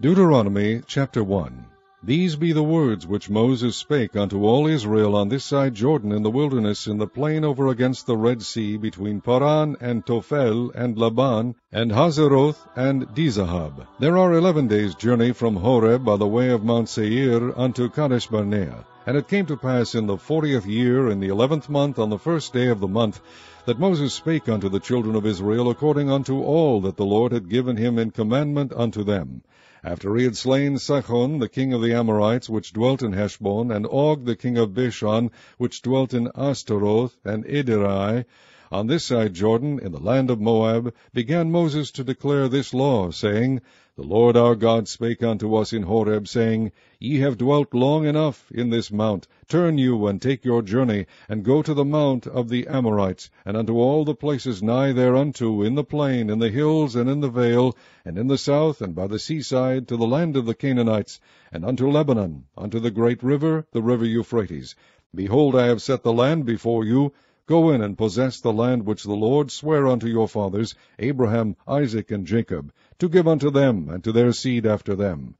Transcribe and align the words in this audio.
Deuteronomy 0.00 0.80
chapter 0.86 1.24
1 1.24 1.64
These 2.04 2.36
be 2.36 2.52
the 2.52 2.62
words 2.62 3.04
which 3.04 3.28
Moses 3.28 3.74
spake 3.74 4.14
unto 4.14 4.44
all 4.44 4.68
Israel 4.68 5.16
on 5.16 5.28
this 5.28 5.44
side 5.44 5.74
Jordan 5.74 6.12
in 6.12 6.22
the 6.22 6.30
wilderness 6.30 6.86
in 6.86 6.98
the 6.98 7.08
plain 7.08 7.44
over 7.44 7.66
against 7.66 8.06
the 8.06 8.16
Red 8.16 8.40
Sea 8.40 8.76
between 8.76 9.20
Paran 9.20 9.76
and 9.80 10.06
Tophel 10.06 10.70
and 10.72 10.96
Laban 10.96 11.56
and 11.72 11.90
Hazeroth 11.90 12.64
and 12.76 13.12
Dizahab. 13.12 13.88
There 13.98 14.16
are 14.16 14.34
eleven 14.34 14.68
days' 14.68 14.94
journey 14.94 15.32
from 15.32 15.56
Horeb 15.56 16.04
by 16.04 16.16
the 16.16 16.28
way 16.28 16.50
of 16.50 16.62
Mount 16.62 16.88
Seir 16.88 17.52
unto 17.58 17.90
Kadesh 17.90 18.28
Barnea. 18.28 18.84
And 19.04 19.16
it 19.16 19.26
came 19.26 19.46
to 19.46 19.56
pass 19.56 19.96
in 19.96 20.06
the 20.06 20.16
fortieth 20.16 20.64
year, 20.64 21.08
in 21.08 21.18
the 21.18 21.26
eleventh 21.26 21.68
month, 21.68 21.98
on 21.98 22.10
the 22.10 22.20
first 22.20 22.52
day 22.52 22.68
of 22.68 22.78
the 22.78 22.86
month, 22.86 23.20
that 23.66 23.80
Moses 23.80 24.14
spake 24.14 24.48
unto 24.48 24.68
the 24.68 24.78
children 24.78 25.16
of 25.16 25.26
Israel 25.26 25.68
according 25.68 26.08
unto 26.08 26.40
all 26.40 26.82
that 26.82 26.96
the 26.96 27.04
Lord 27.04 27.32
had 27.32 27.48
given 27.48 27.76
him 27.76 27.98
in 27.98 28.12
commandment 28.12 28.72
unto 28.72 29.02
them 29.02 29.42
after 29.84 30.16
he 30.16 30.24
had 30.24 30.36
slain 30.36 30.76
Sihon 30.76 31.38
the 31.38 31.48
king 31.48 31.72
of 31.72 31.80
the 31.80 31.92
Amorites, 31.94 32.48
which 32.50 32.72
dwelt 32.72 33.00
in 33.00 33.12
Heshbon, 33.12 33.70
and 33.70 33.86
Og 33.86 34.24
the 34.24 34.34
king 34.34 34.58
of 34.58 34.74
Bashan, 34.74 35.30
which 35.56 35.82
dwelt 35.82 36.12
in 36.12 36.28
Ashtaroth 36.34 37.16
and 37.24 37.44
Edrei, 37.44 38.24
on 38.72 38.88
this 38.88 39.04
side 39.04 39.34
Jordan, 39.34 39.78
in 39.78 39.92
the 39.92 40.00
land 40.00 40.30
of 40.30 40.40
Moab, 40.40 40.92
began 41.14 41.52
Moses 41.52 41.92
to 41.92 42.02
declare 42.02 42.48
this 42.48 42.74
law, 42.74 43.12
saying, 43.12 43.60
The 43.98 44.06
Lord 44.06 44.36
our 44.36 44.54
God 44.54 44.86
spake 44.86 45.24
unto 45.24 45.56
us 45.56 45.72
in 45.72 45.82
Horeb, 45.82 46.28
saying, 46.28 46.70
Ye 47.00 47.18
have 47.18 47.36
dwelt 47.36 47.74
long 47.74 48.06
enough 48.06 48.48
in 48.52 48.70
this 48.70 48.92
mount. 48.92 49.26
Turn 49.48 49.76
you, 49.76 50.06
and 50.06 50.22
take 50.22 50.44
your 50.44 50.62
journey, 50.62 51.06
and 51.28 51.44
go 51.44 51.62
to 51.62 51.74
the 51.74 51.84
mount 51.84 52.24
of 52.24 52.48
the 52.48 52.68
Amorites, 52.68 53.28
and 53.44 53.56
unto 53.56 53.76
all 53.76 54.04
the 54.04 54.14
places 54.14 54.62
nigh 54.62 54.92
thereunto, 54.92 55.62
in 55.62 55.74
the 55.74 55.82
plain, 55.82 56.30
in 56.30 56.38
the 56.38 56.50
hills, 56.50 56.94
and 56.94 57.10
in 57.10 57.18
the 57.18 57.28
vale, 57.28 57.76
and 58.04 58.16
in 58.16 58.28
the 58.28 58.38
south, 58.38 58.80
and 58.80 58.94
by 58.94 59.08
the 59.08 59.18
seaside, 59.18 59.88
to 59.88 59.96
the 59.96 60.06
land 60.06 60.36
of 60.36 60.46
the 60.46 60.54
Canaanites, 60.54 61.18
and 61.50 61.64
unto 61.64 61.90
Lebanon, 61.90 62.44
unto 62.56 62.78
the 62.78 62.92
great 62.92 63.20
river, 63.20 63.66
the 63.72 63.82
river 63.82 64.04
Euphrates. 64.04 64.76
Behold, 65.12 65.56
I 65.56 65.66
have 65.66 65.82
set 65.82 66.04
the 66.04 66.12
land 66.12 66.44
before 66.44 66.84
you, 66.84 67.12
Go 67.48 67.70
in 67.70 67.80
and 67.80 67.96
possess 67.96 68.40
the 68.40 68.52
land 68.52 68.84
which 68.84 69.04
the 69.04 69.16
Lord 69.16 69.50
sware 69.50 69.86
unto 69.86 70.06
your 70.06 70.28
fathers, 70.28 70.74
Abraham, 70.98 71.56
Isaac, 71.66 72.10
and 72.10 72.26
Jacob, 72.26 72.70
to 72.98 73.08
give 73.08 73.28
unto 73.28 73.50
them 73.50 73.88
and 73.88 74.02
to 74.04 74.12
their 74.12 74.32
seed 74.32 74.66
after 74.66 74.94
them. 74.94 75.34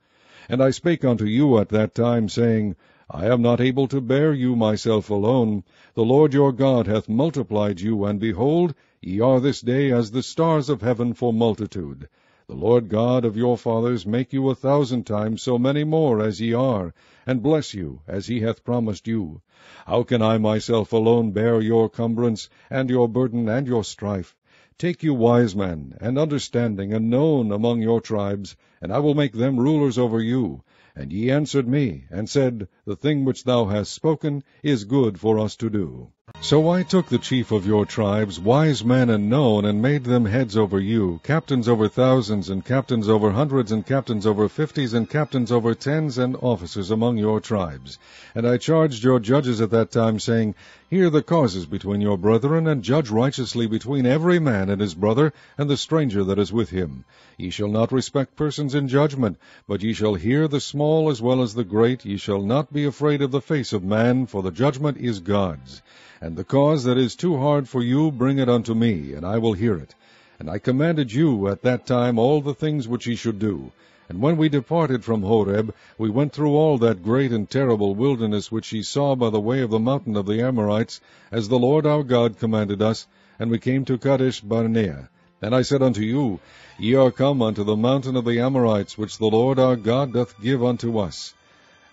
And 0.48 0.62
I 0.62 0.70
spake 0.70 1.04
unto 1.04 1.24
you 1.24 1.58
at 1.58 1.68
that 1.68 1.94
time, 1.94 2.28
saying, 2.28 2.76
I 3.10 3.26
am 3.26 3.42
not 3.42 3.60
able 3.60 3.88
to 3.88 4.00
bear 4.00 4.32
you 4.32 4.54
myself 4.54 5.10
alone. 5.10 5.64
The 5.94 6.04
Lord 6.04 6.32
your 6.32 6.52
God 6.52 6.86
hath 6.86 7.08
multiplied 7.08 7.80
you, 7.80 8.04
and 8.04 8.20
behold, 8.20 8.74
ye 9.00 9.20
are 9.20 9.40
this 9.40 9.60
day 9.60 9.90
as 9.90 10.10
the 10.10 10.22
stars 10.22 10.68
of 10.68 10.82
heaven 10.82 11.14
for 11.14 11.32
multitude. 11.32 12.08
The 12.46 12.54
Lord 12.54 12.88
God 12.88 13.26
of 13.26 13.36
your 13.36 13.58
fathers 13.58 14.06
make 14.06 14.32
you 14.32 14.48
a 14.48 14.54
thousand 14.54 15.04
times 15.04 15.42
so 15.42 15.58
many 15.58 15.84
more 15.84 16.22
as 16.22 16.40
ye 16.40 16.54
are, 16.54 16.94
and 17.26 17.42
bless 17.42 17.74
you 17.74 18.00
as 18.06 18.26
he 18.26 18.40
hath 18.40 18.64
promised 18.64 19.06
you. 19.06 19.42
How 19.84 20.02
can 20.02 20.22
I 20.22 20.38
myself 20.38 20.94
alone 20.94 21.32
bear 21.32 21.60
your 21.60 21.90
cumbrance, 21.90 22.48
and 22.70 22.88
your 22.88 23.06
burden, 23.06 23.48
and 23.50 23.66
your 23.66 23.84
strife? 23.84 24.34
Take 24.78 25.02
you 25.02 25.12
wise 25.12 25.56
men, 25.56 25.96
and 26.00 26.16
understanding, 26.16 26.92
and 26.94 27.10
known 27.10 27.50
among 27.50 27.82
your 27.82 28.00
tribes, 28.00 28.54
and 28.80 28.92
I 28.92 29.00
will 29.00 29.14
make 29.16 29.32
them 29.32 29.58
rulers 29.58 29.98
over 29.98 30.22
you. 30.22 30.62
And 30.94 31.12
ye 31.12 31.32
answered 31.32 31.66
me, 31.66 32.04
and 32.10 32.28
said, 32.30 32.68
The 32.84 32.94
thing 32.94 33.24
which 33.24 33.42
thou 33.42 33.64
hast 33.64 33.92
spoken 33.92 34.44
is 34.62 34.84
good 34.84 35.18
for 35.18 35.40
us 35.40 35.56
to 35.56 35.68
do. 35.68 36.12
So 36.40 36.70
I 36.70 36.82
took 36.82 37.08
the 37.08 37.18
chief 37.18 37.50
of 37.50 37.66
your 37.66 37.84
tribes, 37.84 38.38
wise 38.38 38.84
men 38.84 39.10
and 39.10 39.28
known, 39.28 39.64
and 39.64 39.82
made 39.82 40.04
them 40.04 40.24
heads 40.24 40.56
over 40.56 40.78
you, 40.78 41.20
captains 41.24 41.68
over 41.68 41.88
thousands, 41.88 42.48
and 42.48 42.64
captains 42.64 43.08
over 43.08 43.32
hundreds, 43.32 43.72
and 43.72 43.84
captains 43.84 44.24
over 44.24 44.48
fifties, 44.48 44.94
and 44.94 45.10
captains 45.10 45.50
over 45.50 45.74
tens, 45.74 46.16
and 46.16 46.36
officers 46.36 46.90
among 46.90 47.18
your 47.18 47.40
tribes. 47.40 47.98
And 48.34 48.46
I 48.46 48.56
charged 48.56 49.02
your 49.02 49.18
judges 49.18 49.60
at 49.60 49.70
that 49.72 49.90
time, 49.90 50.20
saying, 50.20 50.54
Hear 50.88 51.10
the 51.10 51.22
causes 51.22 51.66
between 51.66 52.00
your 52.00 52.16
brethren, 52.16 52.66
and 52.66 52.82
judge 52.82 53.10
righteously 53.10 53.66
between 53.66 54.06
every 54.06 54.38
man 54.38 54.70
and 54.70 54.80
his 54.80 54.94
brother, 54.94 55.32
and 55.58 55.68
the 55.68 55.76
stranger 55.76 56.24
that 56.24 56.38
is 56.38 56.52
with 56.52 56.70
him. 56.70 57.04
Ye 57.36 57.50
shall 57.50 57.68
not 57.68 57.92
respect 57.92 58.36
persons 58.36 58.74
in 58.74 58.88
judgment, 58.88 59.38
but 59.66 59.82
ye 59.82 59.92
shall 59.92 60.14
hear 60.14 60.46
the 60.48 60.60
small 60.60 61.10
as 61.10 61.20
well 61.20 61.42
as 61.42 61.54
the 61.54 61.64
great. 61.64 62.04
Ye 62.04 62.16
shall 62.16 62.42
not 62.42 62.72
be 62.72 62.84
afraid 62.84 63.22
of 63.22 63.32
the 63.32 63.42
face 63.42 63.72
of 63.72 63.82
man, 63.82 64.26
for 64.26 64.42
the 64.42 64.50
judgment 64.50 64.98
is 64.98 65.20
God's. 65.20 65.82
And 66.20 66.36
the 66.36 66.42
cause 66.42 66.82
that 66.84 66.98
is 66.98 67.14
too 67.14 67.36
hard 67.36 67.68
for 67.68 67.82
you, 67.82 68.10
bring 68.10 68.38
it 68.38 68.48
unto 68.48 68.74
me, 68.74 69.12
and 69.12 69.24
I 69.24 69.38
will 69.38 69.52
hear 69.52 69.76
it. 69.76 69.94
And 70.40 70.50
I 70.50 70.58
commanded 70.58 71.12
you 71.12 71.46
at 71.46 71.62
that 71.62 71.86
time 71.86 72.18
all 72.18 72.40
the 72.40 72.54
things 72.54 72.88
which 72.88 73.06
ye 73.06 73.14
should 73.14 73.38
do. 73.38 73.70
And 74.08 74.20
when 74.20 74.36
we 74.36 74.48
departed 74.48 75.04
from 75.04 75.22
Horeb, 75.22 75.74
we 75.98 76.10
went 76.10 76.32
through 76.32 76.56
all 76.56 76.78
that 76.78 77.02
great 77.02 77.30
and 77.30 77.48
terrible 77.48 77.94
wilderness 77.94 78.50
which 78.50 78.72
ye 78.72 78.82
saw 78.82 79.14
by 79.14 79.30
the 79.30 79.40
way 79.40 79.60
of 79.60 79.70
the 79.70 79.78
mountain 79.78 80.16
of 80.16 80.26
the 80.26 80.40
Amorites, 80.42 81.00
as 81.30 81.48
the 81.48 81.58
Lord 81.58 81.86
our 81.86 82.02
God 82.02 82.38
commanded 82.38 82.82
us, 82.82 83.06
and 83.38 83.50
we 83.50 83.58
came 83.58 83.84
to 83.84 83.98
Kadesh 83.98 84.40
Barnea. 84.40 85.10
And 85.40 85.54
I 85.54 85.62
said 85.62 85.82
unto 85.82 86.00
you, 86.00 86.40
Ye 86.78 86.94
are 86.94 87.12
come 87.12 87.42
unto 87.42 87.62
the 87.62 87.76
mountain 87.76 88.16
of 88.16 88.24
the 88.24 88.40
Amorites, 88.40 88.98
which 88.98 89.18
the 89.18 89.26
Lord 89.26 89.58
our 89.58 89.76
God 89.76 90.14
doth 90.14 90.34
give 90.42 90.64
unto 90.64 90.98
us. 90.98 91.34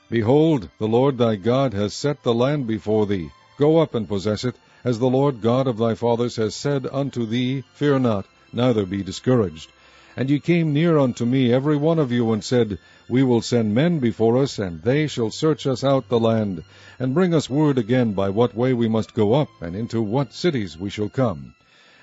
Behold, 0.09 0.69
the 0.79 0.87
Lord 0.87 1.17
thy 1.17 1.35
God 1.35 1.73
has 1.73 1.93
set 1.93 2.23
the 2.23 2.33
land 2.33 2.65
before 2.65 3.05
thee. 3.05 3.29
Go 3.57 3.77
up 3.77 3.95
and 3.95 4.05
possess 4.05 4.43
it, 4.43 4.55
as 4.83 4.99
the 4.99 5.09
Lord 5.09 5.41
God 5.41 5.66
of 5.66 5.77
thy 5.77 5.95
fathers 5.95 6.35
has 6.35 6.53
said 6.53 6.85
unto 6.91 7.25
thee, 7.25 7.63
Fear 7.73 7.99
not, 7.99 8.25
neither 8.51 8.85
be 8.85 9.01
discouraged. 9.01 9.71
And 10.17 10.29
ye 10.29 10.41
came 10.41 10.73
near 10.73 10.97
unto 10.97 11.23
me, 11.25 11.53
every 11.53 11.77
one 11.77 11.97
of 11.97 12.11
you, 12.11 12.33
and 12.33 12.43
said, 12.43 12.79
We 13.07 13.23
will 13.23 13.41
send 13.41 13.73
men 13.73 13.99
before 13.99 14.38
us, 14.38 14.59
and 14.59 14.81
they 14.81 15.07
shall 15.07 15.31
search 15.31 15.66
us 15.66 15.85
out 15.85 16.09
the 16.09 16.19
land, 16.19 16.66
and 16.99 17.13
bring 17.13 17.33
us 17.33 17.49
word 17.49 17.77
again 17.77 18.11
by 18.11 18.29
what 18.29 18.57
way 18.57 18.73
we 18.73 18.89
must 18.89 19.13
go 19.13 19.33
up, 19.35 19.47
and 19.61 19.73
into 19.73 20.01
what 20.01 20.33
cities 20.33 20.77
we 20.77 20.89
shall 20.89 21.07
come. 21.07 21.55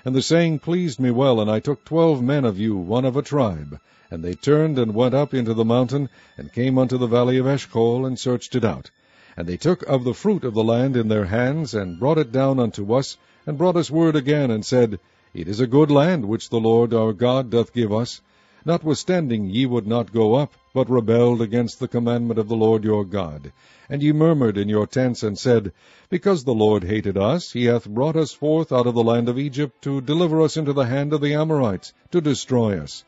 And 0.03 0.15
the 0.15 0.23
saying 0.23 0.57
pleased 0.57 0.99
me 0.99 1.11
well, 1.11 1.39
and 1.39 1.51
I 1.51 1.59
took 1.59 1.85
twelve 1.85 2.21
men 2.23 2.45
of 2.45 2.57
you, 2.57 2.75
one 2.75 3.05
of 3.05 3.15
a 3.15 3.21
tribe. 3.21 3.79
And 4.09 4.23
they 4.23 4.33
turned 4.33 4.79
and 4.79 4.95
went 4.95 5.13
up 5.13 5.35
into 5.35 5.53
the 5.53 5.63
mountain, 5.65 6.09
and 6.35 6.51
came 6.51 6.79
unto 6.79 6.97
the 6.97 7.05
valley 7.05 7.37
of 7.37 7.45
Eshcol, 7.45 8.07
and 8.07 8.17
searched 8.17 8.55
it 8.55 8.65
out. 8.65 8.89
And 9.35 9.47
they 9.47 9.57
took 9.57 9.81
of 9.83 10.03
the 10.03 10.13
fruit 10.13 10.43
of 10.43 10.53
the 10.53 10.63
land 10.63 10.95
in 10.95 11.07
their 11.07 11.25
hands, 11.25 11.73
and 11.73 11.99
brought 11.99 12.19
it 12.19 12.31
down 12.31 12.59
unto 12.59 12.93
us, 12.93 13.17
and 13.47 13.57
brought 13.57 13.75
us 13.75 13.89
word 13.89 14.15
again, 14.15 14.51
and 14.51 14.63
said, 14.63 14.99
It 15.33 15.47
is 15.47 15.59
a 15.59 15.65
good 15.65 15.89
land 15.89 16.25
which 16.25 16.49
the 16.49 16.59
Lord 16.59 16.93
our 16.93 17.13
God 17.13 17.49
doth 17.49 17.73
give 17.73 17.91
us. 17.91 18.21
Notwithstanding 18.65 19.49
ye 19.49 19.65
would 19.65 19.87
not 19.87 20.13
go 20.13 20.35
up, 20.35 20.53
but 20.73 20.89
rebelled 20.89 21.41
against 21.41 21.79
the 21.79 21.87
commandment 21.87 22.39
of 22.39 22.47
the 22.47 22.55
Lord 22.55 22.83
your 22.83 23.03
God. 23.03 23.51
And 23.89 24.03
ye 24.03 24.11
murmured 24.11 24.57
in 24.57 24.69
your 24.69 24.85
tents, 24.87 25.23
and 25.23 25.37
said, 25.37 25.71
Because 26.09 26.43
the 26.43 26.53
Lord 26.53 26.83
hated 26.83 27.17
us, 27.17 27.51
he 27.51 27.65
hath 27.65 27.89
brought 27.89 28.15
us 28.15 28.33
forth 28.33 28.71
out 28.71 28.87
of 28.87 28.93
the 28.93 29.03
land 29.03 29.29
of 29.29 29.39
Egypt, 29.39 29.81
to 29.81 29.99
deliver 29.99 30.41
us 30.41 30.57
into 30.57 30.73
the 30.73 30.85
hand 30.85 31.11
of 31.11 31.21
the 31.21 31.33
Amorites, 31.33 31.91
to 32.11 32.21
destroy 32.21 32.79
us. 32.79 33.03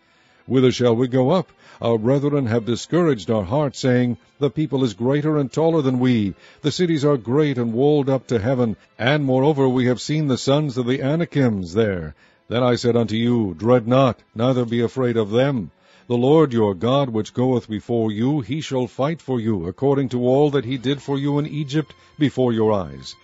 Whither 0.48 0.72
shall 0.72 0.96
we 0.96 1.08
go 1.08 1.32
up? 1.32 1.52
Our 1.82 1.98
brethren 1.98 2.46
have 2.46 2.66
discouraged 2.66 3.32
our 3.32 3.46
heart, 3.46 3.76
saying, 3.76 4.18
The 4.38 4.52
people 4.52 4.84
is 4.84 4.94
greater 4.94 5.38
and 5.38 5.52
taller 5.52 5.82
than 5.82 5.98
we. 5.98 6.36
The 6.62 6.72
cities 6.72 7.04
are 7.04 7.18
great 7.18 7.58
and 7.58 7.74
walled 7.74 8.10
up 8.10 8.28
to 8.28 8.38
heaven. 8.38 8.76
And 9.00 9.26
moreover 9.26 9.68
we 9.68 9.88
have 9.88 10.00
seen 10.00 10.28
the 10.28 10.38
sons 10.38 10.78
of 10.78 10.86
the 10.86 11.02
Anakims 11.02 11.74
there. 11.74 12.14
Then 12.48 12.62
I 12.62 12.76
said 12.76 12.96
unto 12.96 13.16
you, 13.16 13.56
Dread 13.58 13.88
not, 13.88 14.20
neither 14.36 14.66
be 14.66 14.82
afraid 14.82 15.18
of 15.18 15.32
them. 15.32 15.72
The 16.06 16.16
Lord 16.16 16.54
your 16.54 16.76
God, 16.76 17.10
which 17.10 17.34
goeth 17.34 17.68
before 17.68 18.12
you, 18.12 18.42
he 18.42 18.62
shall 18.62 18.86
fight 18.86 19.24
for 19.24 19.40
you, 19.40 19.66
according 19.66 20.10
to 20.10 20.28
all 20.28 20.52
that 20.52 20.66
he 20.66 20.78
did 20.78 21.02
for 21.02 21.18
you 21.18 21.40
in 21.40 21.48
Egypt 21.48 21.96
before 22.20 22.54
your 22.54 22.72
eyes 22.72 23.16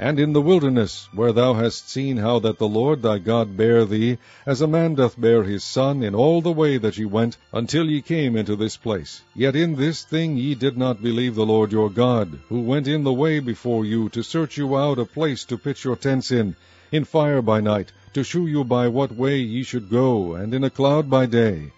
and 0.00 0.20
in 0.20 0.32
the 0.32 0.40
wilderness, 0.40 1.08
where 1.12 1.32
thou 1.32 1.54
hast 1.54 1.90
seen 1.90 2.16
how 2.16 2.38
that 2.38 2.58
the 2.58 2.68
Lord 2.68 3.02
thy 3.02 3.18
God 3.18 3.56
bare 3.56 3.84
thee, 3.84 4.18
as 4.46 4.60
a 4.60 4.68
man 4.68 4.94
doth 4.94 5.20
bear 5.20 5.42
his 5.42 5.64
son, 5.64 6.04
in 6.04 6.14
all 6.14 6.40
the 6.40 6.52
way 6.52 6.78
that 6.78 6.96
ye 6.96 7.04
went, 7.04 7.36
until 7.52 7.90
ye 7.90 8.00
came 8.00 8.36
into 8.36 8.54
this 8.54 8.76
place. 8.76 9.22
Yet 9.34 9.56
in 9.56 9.74
this 9.74 10.04
thing 10.04 10.36
ye 10.36 10.54
did 10.54 10.78
not 10.78 11.02
believe 11.02 11.34
the 11.34 11.44
Lord 11.44 11.72
your 11.72 11.90
God, 11.90 12.38
who 12.48 12.60
went 12.60 12.86
in 12.86 13.02
the 13.02 13.12
way 13.12 13.40
before 13.40 13.84
you, 13.84 14.08
to 14.10 14.22
search 14.22 14.56
you 14.56 14.76
out 14.76 15.00
a 15.00 15.04
place 15.04 15.44
to 15.46 15.58
pitch 15.58 15.84
your 15.84 15.96
tents 15.96 16.30
in, 16.30 16.54
in 16.92 17.04
fire 17.04 17.42
by 17.42 17.60
night, 17.60 17.90
to 18.14 18.22
shew 18.22 18.46
you 18.46 18.62
by 18.62 18.86
what 18.86 19.10
way 19.10 19.38
ye 19.38 19.64
should 19.64 19.90
go, 19.90 20.34
and 20.34 20.54
in 20.54 20.62
a 20.62 20.70
cloud 20.70 21.10
by 21.10 21.26
day. 21.26 21.72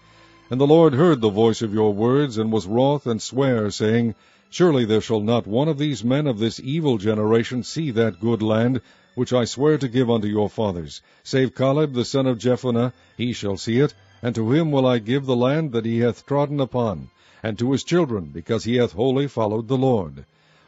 And 0.51 0.61
the 0.61 0.67
Lord 0.67 0.93
heard 0.93 1.21
the 1.21 1.29
voice 1.29 1.63
of 1.63 1.73
your 1.73 1.91
words, 1.91 2.37
and 2.37 2.51
was 2.51 2.67
wroth, 2.67 3.07
and 3.07 3.19
sware, 3.19 3.71
saying, 3.71 4.13
Surely 4.53 4.83
there 4.83 4.99
shall 4.99 5.21
not 5.21 5.47
one 5.47 5.69
of 5.69 5.77
these 5.77 6.03
men 6.03 6.27
of 6.27 6.37
this 6.37 6.59
evil 6.59 6.97
generation 6.97 7.63
see 7.63 7.89
that 7.89 8.19
good 8.19 8.41
land, 8.41 8.81
which 9.15 9.31
I 9.31 9.45
swear 9.45 9.77
to 9.77 9.87
give 9.87 10.09
unto 10.11 10.27
your 10.27 10.49
fathers, 10.49 11.01
save 11.23 11.55
Caleb 11.55 11.93
the 11.93 12.03
son 12.03 12.27
of 12.27 12.37
Jephunneh, 12.37 12.91
he 13.15 13.31
shall 13.31 13.55
see 13.55 13.79
it, 13.79 13.93
and 14.21 14.35
to 14.35 14.51
him 14.51 14.69
will 14.69 14.85
I 14.85 14.99
give 14.99 15.25
the 15.25 15.37
land 15.37 15.71
that 15.71 15.85
he 15.85 15.99
hath 15.99 16.25
trodden 16.25 16.59
upon, 16.59 17.09
and 17.41 17.57
to 17.59 17.71
his 17.71 17.85
children, 17.85 18.25
because 18.33 18.65
he 18.65 18.75
hath 18.75 18.91
wholly 18.91 19.25
followed 19.25 19.69
the 19.69 19.77
Lord. 19.77 20.25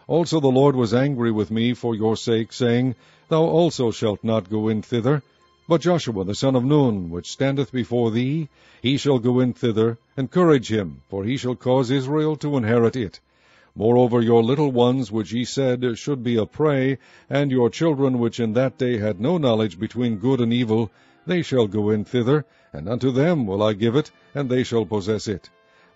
Also 0.07 0.39
the 0.39 0.47
Lord 0.47 0.77
was 0.77 0.94
angry 0.94 1.33
with 1.33 1.51
me 1.51 1.74
for 1.74 1.94
your 1.94 2.15
sake, 2.15 2.53
saying, 2.53 2.95
Thou 3.27 3.41
also 3.44 3.91
shalt 3.91 4.24
not 4.24 4.50
go 4.50 4.69
in 4.69 4.81
thither. 4.81 5.24
But 5.68 5.81
Joshua 5.81 6.24
the 6.24 6.35
son 6.35 6.56
of 6.56 6.63
Nun, 6.63 7.09
which 7.09 7.30
standeth 7.30 7.74
before 7.74 8.12
thee, 8.12 8.47
he 8.81 8.95
shall 8.95 9.19
go 9.19 9.41
in 9.41 9.51
thither, 9.51 9.97
encourage 10.15 10.71
him, 10.71 11.01
for 11.09 11.25
he 11.25 11.35
shall 11.35 11.56
cause 11.56 11.91
Israel 11.91 12.38
to 12.38 12.56
inherit 12.56 12.95
it. 12.95 13.19
Moreover, 13.75 14.21
your 14.21 14.43
little 14.43 14.71
ones, 14.71 15.11
which 15.11 15.33
ye 15.33 15.45
said 15.45 15.97
should 15.97 16.21
be 16.21 16.35
a 16.35 16.45
prey, 16.45 16.99
and 17.27 17.49
your 17.49 17.71
children, 17.71 18.19
which 18.19 18.39
in 18.39 18.53
that 18.53 18.77
day 18.77 18.99
had 18.99 19.19
no 19.19 19.39
knowledge 19.39 19.79
between 19.79 20.19
good 20.19 20.39
and 20.39 20.53
evil, 20.53 20.91
they 21.25 21.41
shall 21.41 21.65
go 21.65 21.89
in 21.89 22.03
thither, 22.05 22.45
and 22.71 22.87
unto 22.87 23.09
them 23.09 23.47
will 23.47 23.63
I 23.63 23.73
give 23.73 23.95
it, 23.95 24.11
and 24.35 24.47
they 24.47 24.63
shall 24.63 24.85
possess 24.85 25.27
it. 25.27 25.49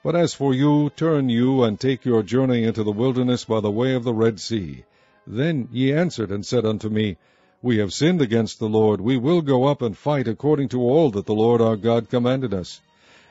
But 0.04 0.16
as 0.16 0.34
for 0.34 0.56
you, 0.56 0.90
turn 0.96 1.30
you, 1.30 1.62
and 1.62 1.80
take 1.80 2.04
your 2.04 2.24
journey 2.24 2.64
into 2.64 2.84
the 2.84 2.92
wilderness 2.92 3.46
by 3.46 3.60
the 3.60 3.70
way 3.70 3.94
of 3.94 4.04
the 4.04 4.14
Red 4.14 4.40
Sea. 4.40 4.84
Then 5.28 5.70
ye 5.72 5.94
answered 5.94 6.32
and 6.32 6.44
said 6.44 6.66
unto 6.66 6.90
me, 6.90 7.18
We 7.62 7.78
have 7.78 7.94
sinned 7.94 8.22
against 8.22 8.58
the 8.58 8.70
Lord, 8.70 9.02
we 9.02 9.18
will 9.18 9.44
go 9.44 9.66
up 9.66 9.84
and 9.84 9.96
fight 9.96 10.28
according 10.28 10.70
to 10.70 10.82
all 10.82 11.12
that 11.12 11.28
the 11.28 11.36
Lord 11.36 11.62
our 11.62 11.76
God 11.76 12.10
commanded 12.10 12.56
us. 12.56 12.82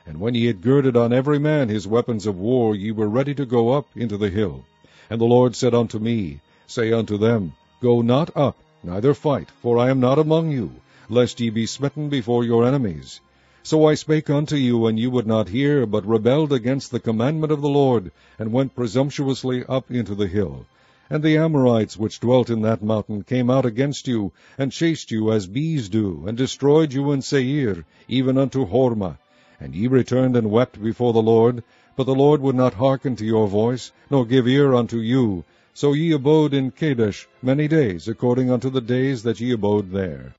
And 0.09 0.21
when 0.21 0.35
ye 0.37 0.47
had 0.47 0.61
girded 0.61 0.97
on 0.97 1.13
every 1.13 1.41
man 1.41 1.69
his 1.69 1.89
weapons 1.89 2.27
of 2.27 2.39
war, 2.39 2.77
ye 2.77 2.93
were 2.93 3.09
ready 3.09 3.35
to 3.35 3.45
go 3.45 3.71
up 3.73 3.89
into 3.97 4.17
the 4.17 4.31
hill. 4.31 4.65
And 5.11 5.21
the 5.21 5.25
Lord 5.25 5.57
said 5.57 5.75
unto 5.75 5.99
me, 5.99 6.41
Say 6.69 6.93
unto 6.93 7.19
them, 7.19 7.55
Go 7.83 8.03
not 8.03 8.31
up, 8.37 8.57
neither 8.85 9.15
fight, 9.15 9.51
for 9.61 9.79
I 9.79 9.91
am 9.91 9.99
not 9.99 10.21
among 10.21 10.53
you, 10.53 10.71
lest 11.09 11.41
ye 11.41 11.51
be 11.51 11.67
smitten 11.67 12.09
before 12.09 12.45
your 12.45 12.65
enemies. 12.65 13.21
So 13.65 13.85
I 13.85 13.95
spake 13.95 14.31
unto 14.31 14.55
you, 14.55 14.87
and 14.87 14.97
you 14.97 15.11
would 15.11 15.27
not 15.27 15.49
hear, 15.49 15.87
but 15.87 16.07
rebelled 16.07 16.53
against 16.53 16.93
the 16.93 17.01
commandment 17.01 17.53
of 17.53 17.61
the 17.61 17.69
Lord, 17.69 18.13
and 18.39 18.53
went 18.53 18.77
presumptuously 18.77 19.65
up 19.69 19.91
into 19.91 20.15
the 20.15 20.29
hill. 20.29 20.67
And 21.11 21.21
the 21.21 21.37
Amorites 21.37 21.97
which 21.97 22.21
dwelt 22.21 22.49
in 22.49 22.63
that 22.63 22.81
mountain 22.81 23.25
came 23.25 23.51
out 23.51 23.67
against 23.67 24.07
you, 24.07 24.31
and 24.57 24.71
chased 24.71 25.11
you 25.11 25.33
as 25.33 25.49
bees 25.49 25.89
do, 25.89 26.23
and 26.29 26.39
destroyed 26.39 26.93
you 26.93 27.11
in 27.11 27.23
Seir, 27.23 27.85
even 28.07 28.39
unto 28.39 28.65
Hormah. 28.67 29.19
And 29.59 29.75
ye 29.75 29.87
returned 29.87 30.37
and 30.37 30.51
wept 30.51 30.83
before 30.83 31.13
the 31.13 31.23
Lord, 31.23 31.63
but 31.97 32.05
the 32.05 32.15
Lord 32.15 32.41
would 32.43 32.57
not 32.57 32.75
hearken 32.75 33.17
to 33.17 33.25
your 33.25 33.49
voice, 33.49 33.93
nor 34.11 34.27
give 34.27 34.47
ear 34.47 34.75
unto 34.75 34.99
you. 34.99 35.45
So 35.73 35.93
ye 35.93 36.13
abode 36.13 36.55
in 36.55 36.71
Kadesh 36.71 37.29
many 37.43 37.69
days, 37.69 38.09
according 38.09 38.51
unto 38.51 38.71
the 38.71 38.81
days 38.81 39.23
that 39.25 39.41
ye 39.41 39.53
abode 39.53 39.91
there. 39.93 40.35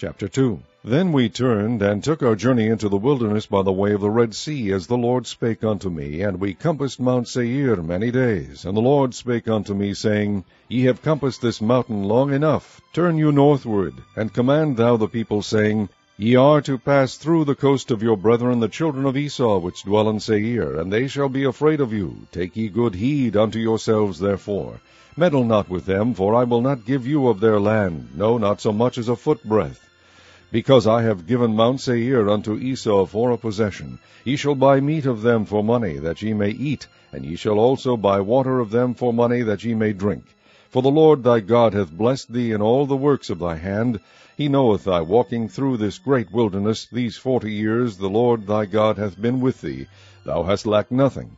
Chapter 0.00 0.28
2 0.28 0.60
Then 0.82 1.12
we 1.12 1.28
turned, 1.28 1.82
and 1.82 2.02
took 2.02 2.22
our 2.22 2.34
journey 2.34 2.68
into 2.68 2.88
the 2.88 2.96
wilderness 2.96 3.44
by 3.44 3.62
the 3.62 3.70
way 3.70 3.92
of 3.92 4.00
the 4.00 4.08
Red 4.08 4.34
Sea, 4.34 4.72
as 4.72 4.86
the 4.86 4.96
Lord 4.96 5.26
spake 5.26 5.62
unto 5.62 5.90
me, 5.90 6.22
and 6.22 6.40
we 6.40 6.54
compassed 6.54 6.98
Mount 6.98 7.28
Seir 7.28 7.76
many 7.82 8.10
days. 8.10 8.64
And 8.64 8.74
the 8.74 8.80
Lord 8.80 9.14
spake 9.14 9.46
unto 9.46 9.74
me, 9.74 9.92
saying, 9.92 10.44
Ye 10.68 10.84
have 10.84 11.02
compassed 11.02 11.42
this 11.42 11.60
mountain 11.60 12.04
long 12.04 12.32
enough. 12.32 12.80
Turn 12.94 13.18
you 13.18 13.30
northward, 13.30 13.92
and 14.16 14.32
command 14.32 14.78
thou 14.78 14.96
the 14.96 15.06
people, 15.06 15.42
saying, 15.42 15.90
Ye 16.22 16.36
are 16.36 16.60
to 16.60 16.76
pass 16.76 17.16
through 17.16 17.46
the 17.46 17.54
coast 17.54 17.90
of 17.90 18.02
your 18.02 18.14
brethren 18.14 18.60
the 18.60 18.68
children 18.68 19.06
of 19.06 19.16
Esau, 19.16 19.56
which 19.56 19.84
dwell 19.84 20.06
in 20.10 20.20
Seir, 20.20 20.78
and 20.78 20.92
they 20.92 21.08
shall 21.08 21.30
be 21.30 21.44
afraid 21.44 21.80
of 21.80 21.94
you. 21.94 22.26
Take 22.30 22.58
ye 22.58 22.68
good 22.68 22.96
heed 22.96 23.38
unto 23.38 23.58
yourselves 23.58 24.18
therefore. 24.18 24.80
Meddle 25.16 25.44
not 25.44 25.70
with 25.70 25.86
them, 25.86 26.12
for 26.12 26.34
I 26.34 26.44
will 26.44 26.60
not 26.60 26.84
give 26.84 27.06
you 27.06 27.28
of 27.28 27.40
their 27.40 27.58
land, 27.58 28.10
no, 28.14 28.36
not 28.36 28.60
so 28.60 28.70
much 28.70 28.98
as 28.98 29.08
a 29.08 29.16
foot 29.16 29.42
breadth. 29.42 29.88
Because 30.52 30.86
I 30.86 31.00
have 31.04 31.26
given 31.26 31.56
Mount 31.56 31.80
Seir 31.80 32.28
unto 32.28 32.58
Esau 32.58 33.06
for 33.06 33.30
a 33.30 33.38
possession, 33.38 33.98
ye 34.22 34.36
shall 34.36 34.54
buy 34.54 34.78
meat 34.78 35.06
of 35.06 35.22
them 35.22 35.46
for 35.46 35.64
money, 35.64 35.96
that 35.96 36.20
ye 36.20 36.34
may 36.34 36.50
eat, 36.50 36.86
and 37.12 37.24
ye 37.24 37.34
shall 37.34 37.58
also 37.58 37.96
buy 37.96 38.20
water 38.20 38.60
of 38.60 38.70
them 38.70 38.92
for 38.92 39.14
money, 39.14 39.40
that 39.40 39.64
ye 39.64 39.72
may 39.72 39.94
drink. 39.94 40.24
For 40.68 40.82
the 40.82 40.90
Lord 40.90 41.24
thy 41.24 41.40
God 41.40 41.72
hath 41.72 41.90
blessed 41.90 42.30
thee 42.30 42.52
in 42.52 42.60
all 42.60 42.84
the 42.84 42.94
works 42.94 43.30
of 43.30 43.38
thy 43.38 43.56
hand. 43.56 44.00
He 44.36 44.48
knoweth 44.48 44.84
thy 44.84 45.00
walking 45.00 45.48
through 45.48 45.78
this 45.78 45.98
great 45.98 46.32
wilderness 46.32 46.86
these 46.86 47.16
forty 47.16 47.52
years. 47.52 47.96
The 47.96 48.08
Lord 48.08 48.46
thy 48.46 48.64
God 48.64 48.96
hath 48.96 49.20
been 49.20 49.40
with 49.40 49.60
thee. 49.60 49.86
Thou 50.24 50.44
hast 50.44 50.66
lacked 50.66 50.92
nothing. 50.92 51.36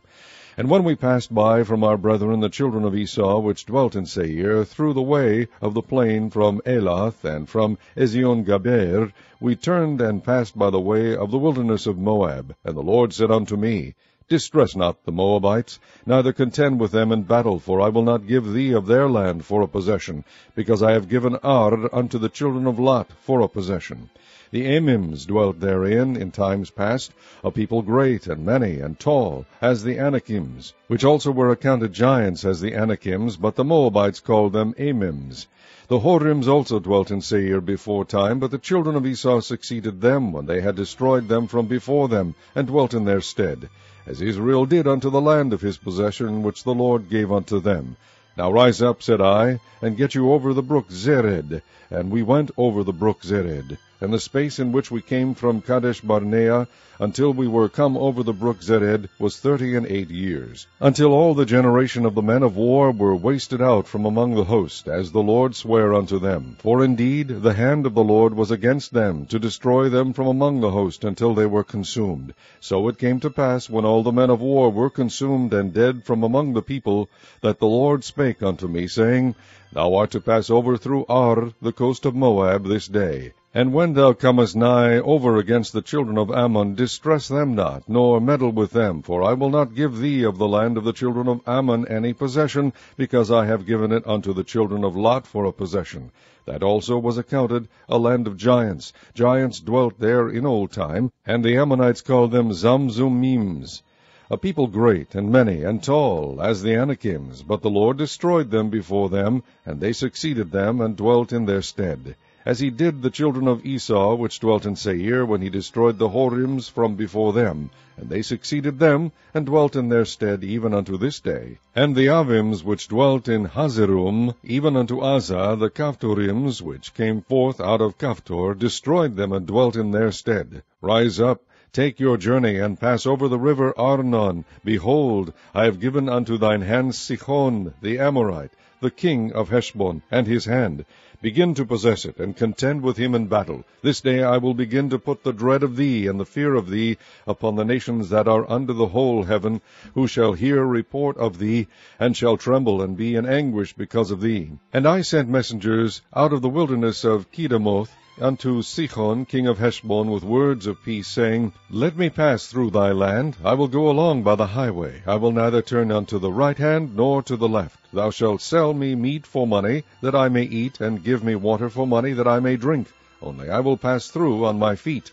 And 0.55 0.69
when 0.69 0.83
we 0.83 0.93
passed 0.95 1.33
by 1.33 1.63
from 1.63 1.83
our 1.83 1.97
brethren 1.97 2.39
the 2.39 2.49
children 2.49 2.83
of 2.83 2.95
Esau, 2.95 3.39
which 3.39 3.65
dwelt 3.65 3.95
in 3.95 4.05
Seir, 4.05 4.63
through 4.63 4.93
the 4.93 5.01
way 5.01 5.47
of 5.59 5.73
the 5.73 5.81
plain 5.81 6.29
from 6.29 6.61
Elath 6.67 7.23
and 7.23 7.49
from 7.49 7.79
Ezion 7.97 8.45
Gaber, 8.45 9.11
we 9.39 9.55
turned 9.55 9.99
and 9.99 10.23
passed 10.23 10.55
by 10.55 10.69
the 10.69 10.79
way 10.79 11.15
of 11.15 11.31
the 11.31 11.39
wilderness 11.39 11.87
of 11.87 11.97
Moab. 11.97 12.55
And 12.63 12.77
the 12.77 12.83
Lord 12.83 13.13
said 13.13 13.31
unto 13.31 13.57
me, 13.57 13.95
Distress 14.29 14.73
not 14.73 15.03
the 15.03 15.11
Moabites, 15.11 15.79
neither 16.05 16.31
contend 16.31 16.79
with 16.79 16.91
them 16.91 17.11
in 17.11 17.23
battle, 17.23 17.59
for 17.59 17.81
I 17.81 17.89
will 17.89 18.03
not 18.03 18.25
give 18.25 18.53
thee 18.53 18.71
of 18.71 18.87
their 18.87 19.09
land 19.09 19.43
for 19.43 19.61
a 19.61 19.67
possession, 19.67 20.23
because 20.55 20.81
I 20.81 20.93
have 20.93 21.09
given 21.09 21.35
Ar 21.43 21.93
unto 21.93 22.17
the 22.17 22.29
children 22.29 22.65
of 22.65 22.79
Lot 22.79 23.11
for 23.21 23.41
a 23.41 23.49
possession. 23.49 24.09
The 24.51 24.65
Emims 24.65 25.27
dwelt 25.27 25.59
therein 25.59 26.15
in 26.15 26.31
times 26.31 26.69
past, 26.69 27.11
a 27.43 27.51
people 27.51 27.81
great 27.81 28.25
and 28.27 28.45
many 28.45 28.79
and 28.79 28.97
tall, 28.97 29.45
as 29.61 29.83
the 29.83 29.97
Anakims, 29.97 30.73
which 30.87 31.03
also 31.03 31.29
were 31.29 31.51
accounted 31.51 31.91
giants 31.91 32.45
as 32.45 32.61
the 32.61 32.73
Anakims, 32.73 33.35
but 33.35 33.55
the 33.55 33.65
Moabites 33.65 34.21
called 34.21 34.53
them 34.53 34.73
Emims. 34.75 35.47
The 35.89 35.99
Horims 35.99 36.47
also 36.47 36.79
dwelt 36.79 37.11
in 37.11 37.19
Seir 37.19 37.59
before 37.59 38.05
time, 38.05 38.39
but 38.39 38.51
the 38.51 38.57
children 38.57 38.95
of 38.95 39.05
Esau 39.05 39.41
succeeded 39.41 39.99
them 39.99 40.31
when 40.31 40.45
they 40.45 40.61
had 40.61 40.77
destroyed 40.77 41.27
them 41.27 41.47
from 41.47 41.65
before 41.65 42.07
them, 42.07 42.35
and 42.55 42.67
dwelt 42.67 42.93
in 42.93 43.03
their 43.03 43.19
stead, 43.19 43.69
as 44.05 44.21
Israel 44.21 44.65
did 44.65 44.87
unto 44.87 45.09
the 45.09 45.21
land 45.21 45.53
of 45.53 45.61
his 45.61 45.77
possession, 45.77 46.43
which 46.43 46.63
the 46.63 46.73
Lord 46.73 47.09
gave 47.09 47.31
unto 47.31 47.59
them. 47.59 47.95
Now 48.37 48.51
rise 48.51 48.81
up, 48.81 49.03
said 49.03 49.21
I, 49.21 49.59
and 49.81 49.97
get 49.97 50.15
you 50.15 50.33
over 50.33 50.53
the 50.53 50.63
brook 50.63 50.89
Zered. 50.89 51.61
And 51.89 52.11
we 52.11 52.23
went 52.23 52.51
over 52.57 52.83
the 52.83 52.93
brook 52.93 53.21
Zered 53.21 53.77
and 54.03 54.13
the 54.13 54.19
space 54.19 54.59
in 54.59 54.73
which 54.73 54.91
we 54.91 55.01
came 55.01 55.33
from 55.33 55.61
Kadesh 55.61 56.01
Barnea 56.01 56.67
until 56.99 57.31
we 57.31 57.47
were 57.47 57.69
come 57.69 57.95
over 57.95 58.21
the 58.21 58.33
brook 58.33 58.61
Zered 58.61 59.07
was 59.17 59.39
thirty 59.39 59.77
and 59.77 59.85
eight 59.87 60.09
years, 60.09 60.67
until 60.81 61.13
all 61.13 61.33
the 61.33 61.45
generation 61.45 62.05
of 62.05 62.13
the 62.13 62.21
men 62.21 62.43
of 62.43 62.57
war 62.57 62.91
were 62.91 63.15
wasted 63.15 63.61
out 63.61 63.87
from 63.87 64.05
among 64.05 64.35
the 64.35 64.43
host, 64.43 64.89
as 64.89 65.11
the 65.13 65.23
Lord 65.23 65.55
sware 65.55 65.93
unto 65.93 66.19
them. 66.19 66.57
For 66.59 66.83
indeed 66.83 67.29
the 67.29 67.53
hand 67.53 67.85
of 67.85 67.93
the 67.93 68.03
Lord 68.03 68.33
was 68.33 68.51
against 68.51 68.91
them, 68.93 69.25
to 69.27 69.39
destroy 69.39 69.87
them 69.87 70.11
from 70.11 70.27
among 70.27 70.59
the 70.59 70.71
host 70.71 71.05
until 71.05 71.33
they 71.33 71.45
were 71.45 71.63
consumed. 71.63 72.33
So 72.59 72.89
it 72.89 72.97
came 72.97 73.21
to 73.21 73.29
pass, 73.29 73.69
when 73.69 73.85
all 73.85 74.03
the 74.03 74.11
men 74.11 74.29
of 74.29 74.41
war 74.41 74.69
were 74.69 74.89
consumed 74.89 75.53
and 75.53 75.73
dead 75.73 76.03
from 76.03 76.23
among 76.23 76.53
the 76.53 76.61
people, 76.61 77.09
that 77.39 77.59
the 77.59 77.67
Lord 77.67 78.03
spake 78.03 78.43
unto 78.43 78.67
me, 78.67 78.87
saying, 78.87 79.35
Thou 79.71 79.95
art 79.95 80.11
to 80.11 80.19
pass 80.19 80.49
over 80.49 80.75
through 80.75 81.05
Ar, 81.07 81.53
the 81.61 81.71
coast 81.71 82.05
of 82.05 82.13
Moab, 82.13 82.67
this 82.67 82.87
day. 82.87 83.31
And 83.55 83.71
when 83.71 83.93
thou 83.93 84.13
comest 84.13 84.55
nigh 84.55 84.97
over 84.97 85.37
against 85.37 85.73
the 85.73 85.83
children 85.83 86.17
of 86.17 86.31
Ammon, 86.31 86.73
distress 86.73 87.27
them 87.27 87.53
not, 87.53 87.87
nor 87.87 88.19
meddle 88.19 88.51
with 88.51 88.71
them, 88.71 89.03
for 89.03 89.21
I 89.21 89.33
will 89.33 89.51
not 89.51 89.75
give 89.75 89.99
thee 89.99 90.23
of 90.23 90.39
the 90.39 90.47
land 90.47 90.75
of 90.75 90.83
the 90.83 90.91
children 90.91 91.27
of 91.27 91.39
Ammon 91.45 91.87
any 91.87 92.13
possession, 92.13 92.73
because 92.97 93.29
I 93.29 93.45
have 93.45 93.67
given 93.67 93.91
it 93.91 94.07
unto 94.07 94.33
the 94.33 94.43
children 94.43 94.83
of 94.83 94.95
Lot 94.95 95.27
for 95.27 95.45
a 95.45 95.51
possession. 95.51 96.09
That 96.47 96.63
also 96.63 96.97
was 96.97 97.19
accounted 97.19 97.67
a 97.87 97.99
land 97.99 98.25
of 98.25 98.37
giants. 98.37 98.91
Giants 99.13 99.59
dwelt 99.59 99.99
there 99.99 100.27
in 100.27 100.47
old 100.47 100.71
time, 100.71 101.11
and 101.23 101.45
the 101.45 101.55
Ammonites 101.55 102.01
called 102.01 102.31
them 102.31 102.53
Zamzummims. 102.53 103.83
A 104.31 104.37
people 104.39 104.65
great, 104.65 105.13
and 105.13 105.31
many, 105.31 105.61
and 105.61 105.83
tall, 105.83 106.41
as 106.41 106.63
the 106.63 106.73
Anakims, 106.73 107.43
but 107.43 107.61
the 107.61 107.69
Lord 107.69 107.97
destroyed 107.97 108.49
them 108.49 108.71
before 108.71 109.09
them, 109.09 109.43
and 109.63 109.79
they 109.79 109.93
succeeded 109.93 110.49
them, 110.49 110.81
and 110.81 110.95
dwelt 110.95 111.31
in 111.31 111.45
their 111.45 111.61
stead 111.61 112.15
as 112.45 112.59
he 112.59 112.69
did 112.69 113.01
the 113.01 113.09
children 113.09 113.47
of 113.47 113.65
Esau, 113.65 114.15
which 114.15 114.39
dwelt 114.39 114.65
in 114.65 114.75
Seir, 114.75 115.25
when 115.25 115.41
he 115.41 115.49
destroyed 115.49 115.97
the 115.97 116.09
Horims 116.09 116.69
from 116.69 116.95
before 116.95 117.31
them. 117.31 117.69
And 117.95 118.09
they 118.09 118.21
succeeded 118.21 118.79
them, 118.79 119.11
and 119.33 119.45
dwelt 119.45 119.75
in 119.75 119.89
their 119.89 120.05
stead 120.05 120.43
even 120.43 120.73
unto 120.73 120.97
this 120.97 121.19
day. 121.19 121.59
And 121.75 121.95
the 121.95 122.07
Avims, 122.07 122.63
which 122.63 122.87
dwelt 122.87 123.27
in 123.27 123.45
Hazerim, 123.45 124.33
even 124.43 124.75
unto 124.75 125.01
Azzah, 125.01 125.55
the 125.57 125.69
Caphtorims, 125.69 126.61
which 126.61 126.93
came 126.93 127.21
forth 127.21 127.61
out 127.61 127.81
of 127.81 127.97
Caphtor, 127.97 128.55
destroyed 128.55 129.15
them, 129.15 129.31
and 129.31 129.45
dwelt 129.45 129.75
in 129.75 129.91
their 129.91 130.11
stead. 130.11 130.63
Rise 130.81 131.19
up, 131.19 131.41
Take 131.73 131.99
your 131.99 132.17
journey, 132.17 132.59
and 132.59 132.79
pass 132.79 133.07
over 133.07 133.27
the 133.27 133.39
river 133.39 133.73
Arnon. 133.79 134.45
Behold, 134.63 135.33
I 135.55 135.63
have 135.63 135.79
given 135.79 136.07
unto 136.07 136.37
thine 136.37 136.61
hand 136.61 136.93
Sihon 136.93 137.73
the 137.81 137.97
Amorite, 137.97 138.51
the 138.79 138.91
king 138.91 139.31
of 139.33 139.49
Heshbon, 139.49 140.03
and 140.11 140.27
his 140.27 140.45
hand. 140.45 140.85
Begin 141.23 141.53
to 141.53 141.65
possess 141.65 142.03
it, 142.03 142.19
and 142.19 142.35
contend 142.35 142.81
with 142.81 142.97
him 142.97 143.15
in 143.15 143.27
battle. 143.27 143.63
This 143.81 144.01
day 144.01 144.23
I 144.23 144.39
will 144.39 144.53
begin 144.53 144.89
to 144.89 144.99
put 144.99 145.23
the 145.23 145.31
dread 145.31 145.63
of 145.63 145.77
thee 145.77 146.05
and 146.05 146.19
the 146.19 146.25
fear 146.25 146.53
of 146.53 146.69
thee 146.69 146.97
upon 147.25 147.55
the 147.55 147.63
nations 147.63 148.09
that 148.09 148.27
are 148.27 148.45
under 148.51 148.73
the 148.73 148.87
whole 148.87 149.23
heaven, 149.23 149.61
who 149.93 150.05
shall 150.05 150.33
hear 150.33 150.65
report 150.65 151.15
of 151.15 151.39
thee, 151.39 151.67
and 151.97 152.17
shall 152.17 152.35
tremble 152.35 152.81
and 152.81 152.97
be 152.97 153.15
in 153.15 153.25
anguish 153.25 153.71
because 153.71 154.11
of 154.11 154.19
thee. 154.19 154.51
And 154.73 154.85
I 154.85 154.99
sent 154.99 155.29
messengers 155.29 156.01
out 156.13 156.33
of 156.33 156.41
the 156.41 156.49
wilderness 156.49 157.05
of 157.05 157.31
Kedemoth, 157.31 157.95
unto 158.21 158.61
Sihon 158.61 159.25
king 159.25 159.47
of 159.47 159.57
Heshbon 159.57 160.11
with 160.11 160.23
words 160.23 160.67
of 160.67 160.83
peace, 160.83 161.07
saying, 161.07 161.51
Let 161.71 161.97
me 161.97 162.11
pass 162.11 162.45
through 162.45 162.69
thy 162.69 162.91
land. 162.91 163.35
I 163.43 163.55
will 163.55 163.67
go 163.67 163.89
along 163.89 164.21
by 164.21 164.35
the 164.35 164.45
highway. 164.45 165.01
I 165.07 165.15
will 165.15 165.31
neither 165.31 165.63
turn 165.63 165.91
unto 165.91 166.19
the 166.19 166.31
right 166.31 166.57
hand 166.57 166.95
nor 166.95 167.23
to 167.23 167.35
the 167.35 167.49
left. 167.49 167.91
Thou 167.91 168.11
shalt 168.11 168.41
sell 168.41 168.73
me 168.75 168.93
meat 168.93 169.25
for 169.25 169.47
money, 169.47 169.83
that 170.01 170.13
I 170.13 170.29
may 170.29 170.43
eat, 170.43 170.79
and 170.79 171.03
give 171.03 171.23
me 171.23 171.33
water 171.33 171.69
for 171.69 171.87
money, 171.87 172.13
that 172.13 172.27
I 172.27 172.39
may 172.39 172.55
drink. 172.55 172.87
Only 173.19 173.49
I 173.49 173.61
will 173.61 173.77
pass 173.77 174.09
through 174.09 174.45
on 174.45 174.59
my 174.59 174.75
feet. 174.75 175.11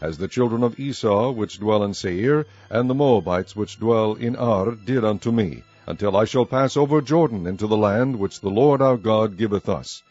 As 0.00 0.16
the 0.16 0.28
children 0.28 0.62
of 0.62 0.80
Esau, 0.80 1.32
which 1.32 1.60
dwell 1.60 1.84
in 1.84 1.92
Seir, 1.92 2.46
and 2.70 2.88
the 2.88 2.94
Moabites, 2.94 3.56
which 3.56 3.78
dwell 3.78 4.14
in 4.14 4.36
Ar, 4.36 4.70
did 4.70 5.04
unto 5.04 5.30
me, 5.30 5.64
until 5.86 6.16
I 6.16 6.24
shall 6.24 6.46
pass 6.46 6.78
over 6.78 7.02
Jordan 7.02 7.46
into 7.46 7.66
the 7.66 7.76
land 7.76 8.18
which 8.18 8.40
the 8.40 8.48
Lord 8.50 8.80
our 8.80 8.96
God 8.96 9.36
giveth 9.36 9.68
us. 9.68 10.02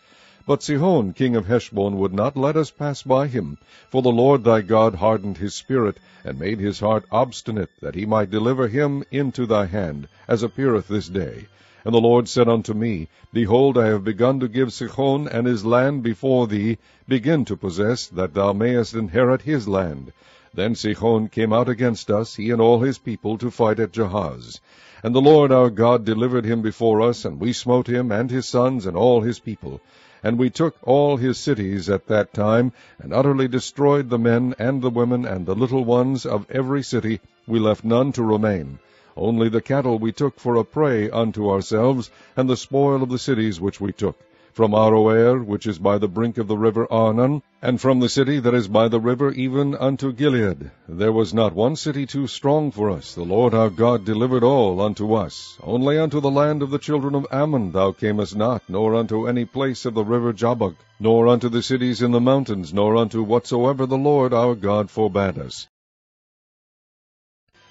But 0.48 0.64
Sihon 0.64 1.12
king 1.12 1.36
of 1.36 1.48
Heshbon 1.48 1.98
would 1.98 2.14
not 2.14 2.38
let 2.38 2.56
us 2.56 2.72
pass 2.72 3.04
by 3.04 3.28
him, 3.28 3.58
for 3.90 4.02
the 4.02 4.14
Lord 4.14 4.46
thy 4.46 4.62
God 4.62 4.96
hardened 4.96 5.40
his 5.40 5.54
spirit, 5.54 5.98
and 6.24 6.40
made 6.40 6.62
his 6.62 6.80
heart 6.80 7.04
obstinate, 7.12 7.70
that 7.82 7.96
he 7.96 8.06
might 8.06 8.32
deliver 8.32 8.70
him 8.70 9.04
into 9.12 9.46
thy 9.46 9.66
hand, 9.66 10.08
as 10.26 10.44
appeareth 10.44 10.88
this 10.88 11.10
day. 11.10 11.48
And 11.84 11.94
the 11.94 12.00
Lord 12.00 12.30
said 12.30 12.48
unto 12.48 12.74
me, 12.74 13.10
Behold, 13.34 13.78
I 13.78 13.88
have 13.88 14.06
begun 14.06 14.40
to 14.40 14.48
give 14.48 14.72
Sihon 14.72 15.28
and 15.28 15.46
his 15.46 15.66
land 15.66 16.02
before 16.02 16.48
thee, 16.48 16.78
begin 17.10 17.44
to 17.44 17.58
possess, 17.58 18.08
that 18.08 18.34
thou 18.34 18.54
mayest 18.54 18.94
inherit 18.94 19.42
his 19.42 19.68
land. 19.68 20.14
Then 20.54 20.76
Sihon 20.76 21.28
came 21.28 21.52
out 21.52 21.68
against 21.68 22.10
us, 22.10 22.36
he 22.36 22.52
and 22.52 22.62
all 22.62 22.80
his 22.80 23.00
people, 23.00 23.38
to 23.40 23.52
fight 23.52 23.82
at 23.82 23.92
Jahaz. 23.92 24.62
And 25.04 25.14
the 25.14 25.20
Lord 25.20 25.52
our 25.52 25.70
God 25.70 26.06
delivered 26.06 26.46
him 26.46 26.62
before 26.62 27.02
us, 27.02 27.26
and 27.26 27.38
we 27.38 27.52
smote 27.52 27.88
him, 27.88 28.14
and 28.14 28.32
his 28.32 28.48
sons, 28.48 28.86
and 28.86 28.96
all 28.96 29.20
his 29.20 29.40
people. 29.40 29.82
And 30.24 30.40
we 30.40 30.50
took 30.50 30.76
all 30.82 31.18
his 31.18 31.38
cities 31.38 31.90
at 31.90 32.08
that 32.08 32.34
time, 32.34 32.72
and 32.98 33.14
utterly 33.14 33.48
destroyed 33.48 34.10
the 34.10 34.18
men, 34.18 34.56
and 34.58 34.82
the 34.82 34.90
women, 34.90 35.26
and 35.26 35.46
the 35.46 35.54
little 35.54 35.86
ones 35.86 36.26
of 36.26 36.50
every 36.50 36.82
city. 36.82 37.20
We 37.46 37.60
left 37.60 37.84
none 37.84 38.12
to 38.14 38.24
remain. 38.24 38.80
Only 39.16 39.50
the 39.50 39.62
cattle 39.62 40.00
we 40.00 40.12
took 40.12 40.40
for 40.40 40.56
a 40.56 40.64
prey 40.66 41.10
unto 41.10 41.50
ourselves, 41.50 42.10
and 42.36 42.50
the 42.50 42.58
spoil 42.58 43.04
of 43.04 43.10
the 43.10 43.20
cities 43.20 43.62
which 43.62 43.80
we 43.80 43.92
took 43.92 44.18
from 44.58 44.72
Aroer, 44.72 45.46
which 45.46 45.68
is 45.68 45.78
by 45.78 46.00
the 46.00 46.08
brink 46.08 46.40
of 46.40 46.48
the 46.48 46.58
river 46.58 46.92
Arnon, 46.92 47.44
and 47.62 47.80
from 47.80 48.00
the 48.00 48.10
city 48.10 48.40
that 48.40 48.56
is 48.56 48.68
by 48.68 48.88
the 48.88 49.00
river 49.00 49.32
even 49.34 49.76
unto 49.76 50.12
Gilead. 50.12 50.72
There 50.90 51.12
was 51.12 51.32
not 51.32 51.54
one 51.54 51.76
city 51.76 52.08
too 52.08 52.26
strong 52.26 52.72
for 52.72 52.90
us. 52.90 53.14
The 53.14 53.22
Lord 53.22 53.54
our 53.54 53.70
God 53.70 54.04
delivered 54.04 54.44
all 54.44 54.82
unto 54.82 55.14
us. 55.14 55.60
Only 55.62 56.00
unto 56.00 56.20
the 56.20 56.32
land 56.32 56.64
of 56.64 56.72
the 56.72 56.80
children 56.80 57.14
of 57.14 57.28
Ammon 57.32 57.72
thou 57.72 57.92
camest 57.92 58.36
not, 58.36 58.64
nor 58.68 58.96
unto 58.96 59.28
any 59.28 59.46
place 59.46 59.86
of 59.86 59.94
the 59.94 60.04
river 60.04 60.34
Jabbok, 60.34 60.74
nor 61.00 61.28
unto 61.28 61.50
the 61.50 61.62
cities 61.62 62.02
in 62.02 62.10
the 62.10 62.20
mountains, 62.20 62.74
nor 62.74 62.98
unto 62.98 63.22
whatsoever 63.22 63.86
the 63.86 63.96
Lord 63.96 64.34
our 64.34 64.56
God 64.56 64.90
forbade 64.90 65.38
us. 65.38 65.68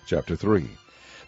Chapter 0.06 0.36
3 0.36 0.70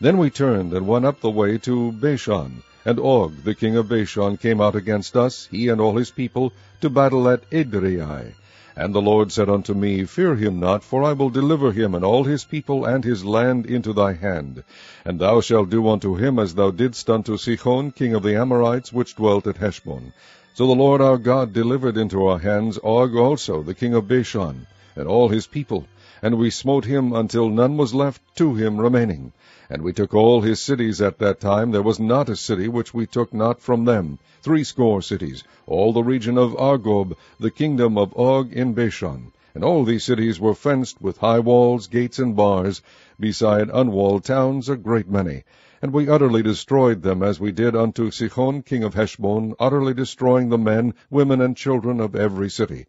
Then 0.01 0.19
we 0.19 0.31
turned 0.31 0.73
and 0.73 0.87
went 0.87 1.05
up 1.05 1.21
the 1.21 1.33
way 1.33 1.59
to 1.59 1.91
Bashan, 1.91 2.63
and 2.89 2.99
Og, 2.99 3.45
the 3.45 3.55
king 3.55 3.77
of 3.77 3.91
Bashan, 3.91 4.39
came 4.39 4.63
out 4.63 4.75
against 4.75 5.15
us, 5.15 5.47
he 5.51 5.69
and 5.69 5.79
all 5.79 5.99
his 5.99 6.11
people, 6.11 6.55
to 6.81 6.89
battle 6.89 7.29
at 7.29 7.43
Edrei. 7.51 8.33
And 8.75 8.95
the 8.95 9.03
Lord 9.03 9.31
said 9.31 9.51
unto 9.51 9.75
me, 9.75 10.05
Fear 10.05 10.37
him 10.37 10.59
not, 10.59 10.83
for 10.83 11.05
I 11.05 11.13
will 11.13 11.29
deliver 11.29 11.71
him 11.73 11.95
and 11.95 12.03
all 12.03 12.25
his 12.25 12.45
people 12.45 12.87
and 12.87 13.05
his 13.05 13.27
land 13.27 13.67
into 13.67 13.93
thy 13.93 14.15
hand. 14.15 14.65
And 15.05 15.19
thou 15.19 15.43
shalt 15.43 15.69
do 15.69 15.87
unto 15.87 16.15
him 16.15 16.39
as 16.39 16.55
thou 16.55 16.71
didst 16.71 17.11
unto 17.11 17.37
Sihon, 17.37 17.91
king 17.91 18.15
of 18.15 18.23
the 18.23 18.37
Amorites, 18.37 18.91
which 18.91 19.17
dwelt 19.17 19.47
at 19.47 19.59
Heshbon. 19.59 20.15
So 20.55 20.67
the 20.67 20.73
Lord 20.73 21.03
our 21.03 21.19
God 21.19 21.53
delivered 21.53 21.99
into 21.99 22.27
our 22.27 22.39
hands 22.39 22.79
Og 22.79 23.15
also, 23.17 23.63
the 23.63 23.75
king 23.75 23.93
of 23.93 24.09
Bashan, 24.09 24.67
and 24.97 25.07
all 25.07 25.29
his 25.29 25.47
people, 25.47 25.85
and 26.21 26.37
we 26.37 26.51
smote 26.51 26.85
him 26.85 27.13
until 27.13 27.49
none 27.49 27.77
was 27.77 27.95
left 27.95 28.21
to 28.37 28.55
him 28.55 28.79
remaining. 28.79 29.33
And 29.71 29.83
we 29.83 29.93
took 29.93 30.15
all 30.15 30.41
his 30.41 30.61
cities 30.61 31.01
at 31.01 31.19
that 31.19 31.41
time. 31.41 31.71
There 31.71 31.83
was 31.83 32.01
not 32.01 32.29
a 32.29 32.37
city 32.37 32.69
which 32.69 32.93
we 32.93 33.07
took 33.07 33.33
not 33.33 33.61
from 33.61 33.85
them. 33.85 34.19
Threescore 34.43 35.03
cities, 35.03 35.45
all 35.67 35.93
the 35.93 36.03
region 36.03 36.39
of 36.39 36.57
Argob, 36.57 37.17
the 37.39 37.51
kingdom 37.51 37.99
of 37.99 38.17
Og 38.17 38.53
in 38.53 38.73
Bashan. 38.73 39.33
And 39.55 39.65
all 39.65 39.85
these 39.85 40.05
cities 40.05 40.39
were 40.41 40.55
fenced 40.55 41.01
with 41.01 41.19
high 41.19 41.41
walls, 41.41 41.87
gates, 41.87 42.19
and 42.19 42.37
bars, 42.37 42.81
beside 43.19 43.71
unwalled 43.73 44.25
towns 44.25 44.69
a 44.69 44.77
great 44.77 45.09
many. 45.09 45.45
And 45.83 45.93
we 45.93 46.09
utterly 46.09 46.43
destroyed 46.43 47.03
them, 47.03 47.23
as 47.23 47.39
we 47.39 47.53
did 47.53 47.77
unto 47.77 48.11
Sihon 48.11 48.63
king 48.63 48.85
of 48.85 48.95
Heshbon, 48.95 49.55
utterly 49.59 49.95
destroying 49.95 50.49
the 50.49 50.59
men, 50.59 50.95
women, 51.11 51.41
and 51.41 51.57
children 51.57 52.01
of 52.01 52.17
every 52.17 52.51
city. 52.51 52.87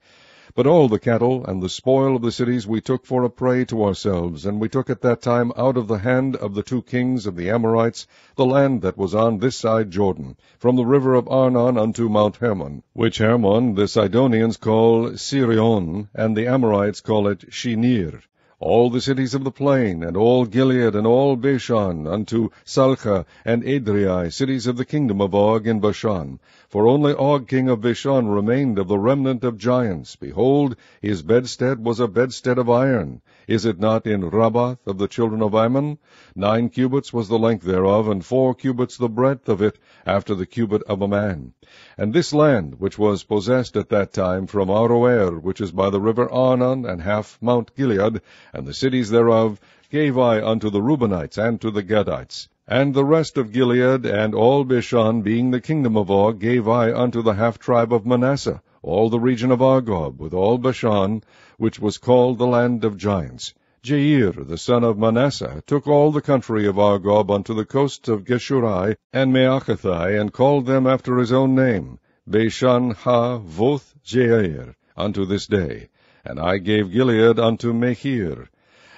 But 0.55 0.65
all 0.65 0.87
the 0.87 0.97
cattle 0.97 1.45
and 1.45 1.61
the 1.61 1.69
spoil 1.69 2.15
of 2.15 2.23
the 2.23 2.31
cities 2.31 2.65
we 2.65 2.81
took 2.81 3.05
for 3.05 3.23
a 3.23 3.29
prey 3.29 3.65
to 3.65 3.83
ourselves, 3.83 4.47
and 4.47 4.59
we 4.59 4.67
took 4.67 4.89
at 4.89 5.01
that 5.01 5.21
time 5.21 5.51
out 5.55 5.77
of 5.77 5.87
the 5.87 5.99
hand 5.99 6.35
of 6.35 6.55
the 6.55 6.63
two 6.63 6.81
kings 6.81 7.27
of 7.27 7.35
the 7.35 7.51
Amorites 7.51 8.07
the 8.35 8.47
land 8.47 8.81
that 8.81 8.97
was 8.97 9.13
on 9.13 9.37
this 9.37 9.55
side 9.55 9.91
Jordan, 9.91 10.37
from 10.57 10.75
the 10.75 10.87
river 10.87 11.13
of 11.13 11.29
Arnon 11.29 11.77
unto 11.77 12.09
Mount 12.09 12.37
Hermon, 12.37 12.81
which 12.93 13.19
Hermon 13.19 13.75
the 13.75 13.87
Sidonians 13.87 14.57
call 14.57 15.15
Sirion, 15.17 16.09
and 16.15 16.35
the 16.35 16.47
Amorites 16.47 17.01
call 17.01 17.27
it 17.27 17.51
Shenir 17.51 18.23
all 18.61 18.89
the 18.89 18.99
cities 18.99 19.33
of 19.33 19.45
the 19.45 19.51
plain, 19.51 20.03
and 20.03 20.17
all 20.17 20.45
Gilead, 20.45 20.93
and 20.93 21.07
all 21.07 21.37
Bashan, 21.37 22.05
unto 22.05 22.49
Salcha 22.65 23.25
and 23.45 23.63
Edrei, 23.63 24.29
cities 24.33 24.67
of 24.67 24.75
the 24.75 24.83
kingdom 24.83 25.21
of 25.21 25.33
Og 25.33 25.65
in 25.65 25.79
Bashan. 25.79 26.39
For 26.69 26.85
only 26.85 27.15
Og 27.15 27.47
king 27.47 27.67
of 27.67 27.81
Bashan 27.81 28.27
remained 28.27 28.77
of 28.77 28.87
the 28.87 28.99
remnant 28.99 29.43
of 29.43 29.57
giants. 29.57 30.15
Behold, 30.15 30.75
his 31.01 31.23
bedstead 31.23 31.83
was 31.83 31.99
a 31.99 32.07
bedstead 32.07 32.59
of 32.59 32.69
iron. 32.69 33.23
Is 33.47 33.65
it 33.65 33.79
not 33.79 34.05
in 34.05 34.29
Rabbath 34.29 34.77
of 34.85 34.99
the 34.99 35.07
children 35.07 35.41
of 35.41 35.55
Ammon? 35.55 35.97
Nine 36.35 36.69
cubits 36.69 37.11
was 37.11 37.27
the 37.27 37.39
length 37.39 37.63
thereof, 37.63 38.07
and 38.07 38.23
four 38.23 38.53
cubits 38.53 38.97
the 38.97 39.09
breadth 39.09 39.49
of 39.49 39.63
it, 39.63 39.79
after 40.05 40.35
the 40.35 40.45
cubit 40.45 40.83
of 40.83 41.01
a 41.01 41.07
man. 41.07 41.53
And 41.97 42.13
this 42.13 42.35
land, 42.35 42.79
which 42.79 42.99
was 42.99 43.23
possessed 43.23 43.75
at 43.75 43.89
that 43.89 44.13
time 44.13 44.45
from 44.45 44.69
Aroer, 44.69 45.41
which 45.41 45.61
is 45.61 45.71
by 45.71 45.89
the 45.89 45.99
river 45.99 46.31
Arnon, 46.31 46.85
and 46.85 47.01
half 47.01 47.39
Mount 47.41 47.75
Gilead, 47.75 48.21
and 48.53 48.67
the 48.67 48.75
cities 48.75 49.09
thereof, 49.09 49.59
gave 49.89 50.19
I 50.19 50.39
unto 50.39 50.69
the 50.69 50.81
Reubenites 50.81 51.39
and 51.39 51.59
to 51.61 51.71
the 51.71 51.81
Gadites. 51.81 52.47
And 52.71 52.93
the 52.93 53.03
rest 53.03 53.35
of 53.35 53.51
Gilead 53.51 54.05
and 54.05 54.35
all 54.35 54.63
Bashan, 54.63 55.23
being 55.23 55.49
the 55.49 55.59
kingdom 55.59 55.97
of 55.97 56.11
Og, 56.11 56.39
gave 56.39 56.67
I 56.67 56.93
unto 56.93 57.23
the 57.23 57.33
half 57.33 57.57
tribe 57.57 57.91
of 57.91 58.05
Manasseh, 58.05 58.61
all 58.83 59.09
the 59.09 59.19
region 59.19 59.49
of 59.49 59.59
Argob, 59.59 60.19
with 60.19 60.35
all 60.35 60.59
Bashan, 60.59 61.23
which 61.57 61.79
was 61.79 61.97
called 61.97 62.37
the 62.37 62.45
land 62.45 62.85
of 62.85 62.95
giants. 62.95 63.55
Jair, 63.81 64.47
the 64.47 64.55
son 64.55 64.83
of 64.83 64.99
Manasseh, 64.99 65.63
took 65.65 65.87
all 65.87 66.11
the 66.11 66.21
country 66.21 66.67
of 66.67 66.77
Argob 66.77 67.31
unto 67.31 67.55
the 67.55 67.65
coasts 67.65 68.07
of 68.07 68.23
Geshurai 68.23 68.95
and 69.11 69.33
Maachathai, 69.33 70.21
and 70.21 70.31
called 70.31 70.67
them 70.67 70.85
after 70.85 71.17
his 71.17 71.31
own 71.31 71.55
name, 71.55 71.97
Bashan 72.27 72.91
ha 72.91 73.39
Voth 73.39 73.95
Jair, 74.05 74.75
unto 74.95 75.25
this 75.25 75.47
day. 75.47 75.89
And 76.23 76.39
I 76.39 76.59
gave 76.59 76.91
Gilead 76.91 77.39
unto 77.39 77.73
Machir. 77.73 78.47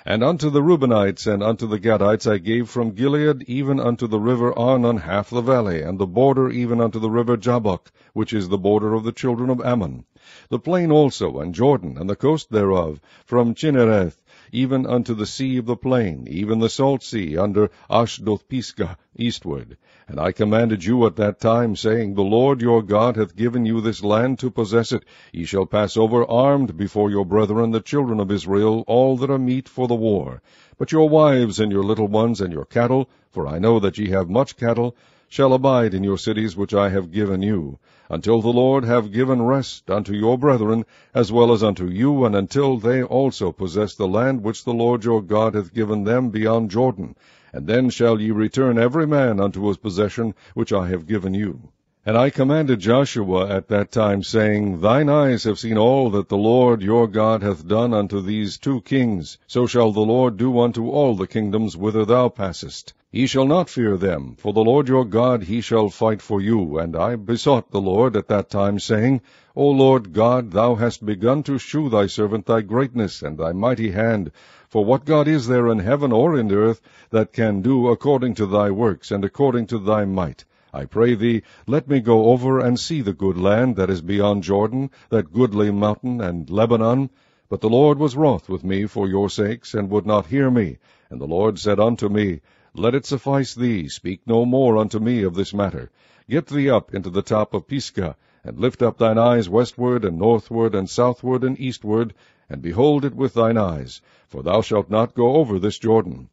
And 0.03 0.24
unto 0.24 0.50
the 0.50 0.63
Reubenites 0.63 1.27
and 1.27 1.43
unto 1.43 1.67
the 1.67 1.77
Gadites 1.77 2.25
I 2.25 2.39
gave 2.39 2.67
from 2.67 2.96
Gilead 2.96 3.43
even 3.43 3.79
unto 3.79 4.08
the 4.08 4.20
river 4.20 4.51
Arnon 4.58 4.98
half 4.98 5.29
the 5.29 5.41
valley, 5.41 5.84
and 5.84 6.00
the 6.00 6.08
border 6.08 6.50
even 6.50 6.81
unto 6.81 6.98
the 6.98 7.12
river 7.12 7.38
Jabbok, 7.38 7.91
which 8.13 8.34
is 8.34 8.50
the 8.50 8.58
border 8.58 8.96
of 8.96 9.03
the 9.03 9.12
children 9.12 9.51
of 9.51 9.62
Ammon. 9.62 10.05
The 10.50 10.58
plain 10.58 10.91
also, 10.91 11.39
and 11.39 11.53
Jordan, 11.53 11.98
and 12.00 12.10
the 12.10 12.15
coast 12.15 12.50
thereof, 12.51 13.00
from 13.25 13.53
Chinnereth 13.53 14.17
even 14.53 14.86
unto 14.86 15.13
the 15.13 15.25
sea 15.25 15.58
of 15.58 15.65
the 15.65 15.77
plain, 15.77 16.27
even 16.29 16.60
the 16.60 16.70
salt 16.70 17.01
sea, 17.01 17.38
under 17.38 17.72
Ashdoth 17.89 18.48
Pisgah, 18.50 18.98
eastward. 19.15 19.77
And 20.08 20.20
I 20.20 20.34
commanded 20.34 20.84
you 20.84 21.05
at 21.05 21.15
that 21.15 21.39
time, 21.39 21.75
saying, 21.75 22.15
The 22.15 22.22
Lord 22.22 22.62
your 22.62 22.81
God 22.81 23.15
hath 23.15 23.36
given 23.36 23.65
you 23.65 23.79
this 23.79 24.03
land 24.03 24.39
to 24.39 24.51
possess 24.51 24.91
it. 24.91 25.05
Ye 25.31 25.46
shall 25.46 25.65
pass 25.65 25.96
over 25.96 26.29
armed 26.29 26.75
before 26.75 27.10
your 27.10 27.25
brethren, 27.25 27.72
the 27.72 27.79
children 27.79 28.20
of 28.20 28.29
Israel, 28.29 28.84
all 28.88 29.15
that 29.17 29.29
are 29.29 29.39
meet 29.39 29.70
for 29.70 29.88
the 29.88 29.96
war. 29.96 30.41
But 30.77 30.91
your 30.91 31.08
wives 31.08 31.60
and 31.60 31.72
your 31.72 31.84
little 31.84 32.08
ones 32.08 32.41
and 32.41 32.51
your 32.51 32.65
cattle, 32.65 33.10
for 33.29 33.48
I 33.48 33.58
know 33.58 33.79
that 33.79 33.98
ye 33.98 34.10
have 34.10 34.29
much 34.29 34.58
cattle, 34.58 34.98
shall 35.32 35.54
abide 35.54 35.94
in 35.94 36.04
your 36.04 36.18
cities 36.18 36.58
which 36.58 36.74
I 36.74 36.90
have 36.90 37.10
given 37.10 37.42
you, 37.42 37.80
until 38.10 38.42
the 38.42 38.50
Lord 38.50 38.84
have 38.84 39.14
given 39.14 39.42
rest 39.42 39.90
unto 39.90 40.12
your 40.14 40.38
brethren, 40.38 40.84
as 41.14 41.32
well 41.32 41.54
as 41.54 41.64
unto 41.64 41.86
you, 41.88 42.26
and 42.26 42.36
until 42.36 42.76
they 42.76 43.02
also 43.02 43.54
possess 43.54 43.96
the 43.96 44.10
land 44.10 44.44
which 44.44 44.66
the 44.66 44.74
Lord 44.74 45.06
your 45.06 45.22
God 45.22 45.56
hath 45.56 45.74
given 45.74 46.04
them 46.04 46.32
beyond 46.32 46.70
Jordan. 46.70 47.16
And 47.54 47.66
then 47.66 47.90
shall 47.90 48.20
ye 48.20 48.32
return 48.32 48.78
every 48.78 49.08
man 49.08 49.40
unto 49.40 49.70
his 49.70 49.78
possession 49.78 50.36
which 50.54 50.74
I 50.74 50.90
have 50.90 51.08
given 51.08 51.34
you. 51.34 51.70
And 52.03 52.17
I 52.17 52.31
commanded 52.31 52.79
Joshua 52.79 53.48
at 53.48 53.67
that 53.67 53.91
time, 53.91 54.24
saying, 54.24 54.81
Thine 54.81 55.08
eyes 55.08 55.43
have 55.43 55.60
seen 55.60 55.77
all 55.77 56.10
that 56.10 56.29
the 56.29 56.38
Lord 56.38 56.81
your 56.81 57.08
God 57.08 57.43
hath 57.43 57.67
done 57.67 57.93
unto 57.93 58.22
these 58.22 58.58
two 58.58 58.81
kings, 58.81 59.38
so 59.46 59.67
shall 59.67 59.91
the 59.91 60.00
Lord 60.00 60.36
do 60.36 60.60
unto 60.60 60.89
all 60.89 61.13
the 61.13 61.27
kingdoms 61.27 61.77
whither 61.77 62.03
thou 62.03 62.27
passest. 62.27 62.96
Ye 63.12 63.27
shall 63.27 63.46
not 63.46 63.70
fear 63.70 63.98
them, 63.98 64.34
for 64.36 64.51
the 64.51 64.63
Lord 64.63 64.88
your 64.88 65.05
God 65.05 65.43
he 65.43 65.62
shall 65.62 65.89
fight 65.89 66.24
for 66.24 66.41
you. 66.41 66.79
And 66.79 66.96
I 66.96 67.17
besought 67.17 67.70
the 67.70 67.79
Lord 67.79 68.15
at 68.17 68.29
that 68.29 68.50
time, 68.50 68.79
saying, 68.79 69.22
O 69.55 69.70
Lord 69.70 70.12
God, 70.12 70.50
thou 70.50 70.74
hast 70.74 71.05
begun 71.05 71.43
to 71.43 71.60
shew 71.60 71.88
thy 71.88 72.08
servant 72.08 72.48
thy 72.48 72.62
greatness 72.62 73.22
and 73.22 73.38
thy 73.38 73.51
mighty 73.51 73.91
hand. 73.91 74.31
For 74.70 74.84
what 74.84 75.05
God 75.05 75.27
is 75.27 75.46
there 75.46 75.67
in 75.67 75.77
heaven 75.77 76.12
or 76.12 76.36
in 76.36 76.51
earth 76.51 76.81
that 77.12 77.31
can 77.31 77.62
do 77.62 77.89
according 77.89 78.34
to 78.36 78.48
thy 78.48 78.72
works 78.72 79.12
and 79.12 79.24
according 79.24 79.67
to 79.67 79.77
thy 79.77 80.05
might? 80.05 80.46
I 80.74 80.86
pray 80.86 81.16
thee, 81.16 81.44
let 81.68 81.90
me 81.90 82.00
go 82.00 82.28
over 82.32 82.60
and 82.60 82.80
see 82.80 83.01
the 83.01 83.12
good 83.12 83.38
land 83.38 83.75
that 83.75 83.90
is 83.90 84.01
beyond 84.01 84.44
Jordan, 84.44 84.90
that 85.10 85.34
goodly 85.34 85.70
mountain 85.70 86.22
and 86.22 86.50
Lebanon. 86.50 87.10
But 87.50 87.60
the 87.60 87.70
Lord 87.70 88.00
was 88.00 88.16
wroth 88.16 88.48
with 88.48 88.63
me 88.63 88.86
for 88.86 89.06
your 89.06 89.30
sakes, 89.30 89.74
and 89.74 89.90
would 89.90 90.06
not 90.06 90.28
hear 90.28 90.50
me. 90.50 90.78
And 91.10 91.20
the 91.20 91.28
Lord 91.28 91.60
said 91.60 91.78
unto 91.78 92.08
me, 92.08 92.40
Let 92.74 92.96
it 92.96 93.06
suffice 93.06 93.54
thee, 93.54 93.90
speak 93.90 94.22
no 94.25 94.46
more 94.46 94.78
unto 94.78 95.00
me 95.00 95.24
of 95.24 95.36
this 95.36 95.54
matter. 95.54 95.92
Get 96.30 96.48
thee 96.48 96.70
up 96.70 96.94
into 96.96 97.10
the 97.10 97.22
top 97.22 97.54
of 97.54 97.68
Pisgah, 97.68 98.16
and 98.46 98.58
lift 98.58 98.82
up 98.82 98.98
thine 98.98 99.18
eyes 99.18 99.50
westward, 99.50 100.06
and 100.06 100.18
northward, 100.18 100.74
and 100.74 100.90
southward, 100.90 101.44
and 101.44 101.60
eastward, 101.60 102.13
and 102.50 102.62
behold 102.62 103.04
it 103.04 103.13
with 103.13 103.34
thine 103.34 103.58
eyes, 103.58 104.00
for 104.30 104.42
thou 104.42 104.62
shalt 104.62 104.90
not 104.90 105.16
go 105.16 105.36
over 105.36 105.60
this 105.60 105.78
Jordan. 105.78 106.30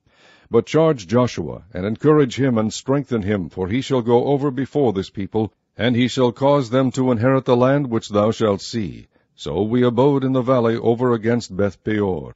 But 0.50 0.64
charge 0.64 1.06
Joshua, 1.06 1.64
and 1.74 1.84
encourage 1.84 2.36
him, 2.36 2.56
and 2.56 2.72
strengthen 2.72 3.20
him, 3.20 3.50
for 3.50 3.68
he 3.68 3.82
shall 3.82 4.00
go 4.00 4.24
over 4.28 4.50
before 4.50 4.94
this 4.94 5.10
people, 5.10 5.52
and 5.76 5.94
he 5.94 6.08
shall 6.08 6.32
cause 6.32 6.70
them 6.70 6.90
to 6.92 7.12
inherit 7.12 7.44
the 7.44 7.54
land 7.54 7.88
which 7.88 8.08
thou 8.08 8.30
shalt 8.30 8.62
see. 8.62 9.08
So 9.36 9.62
we 9.62 9.82
abode 9.82 10.24
in 10.24 10.32
the 10.32 10.40
valley 10.40 10.76
over 10.76 11.12
against 11.12 11.54
Beth 11.54 11.84
Peor. 11.84 12.32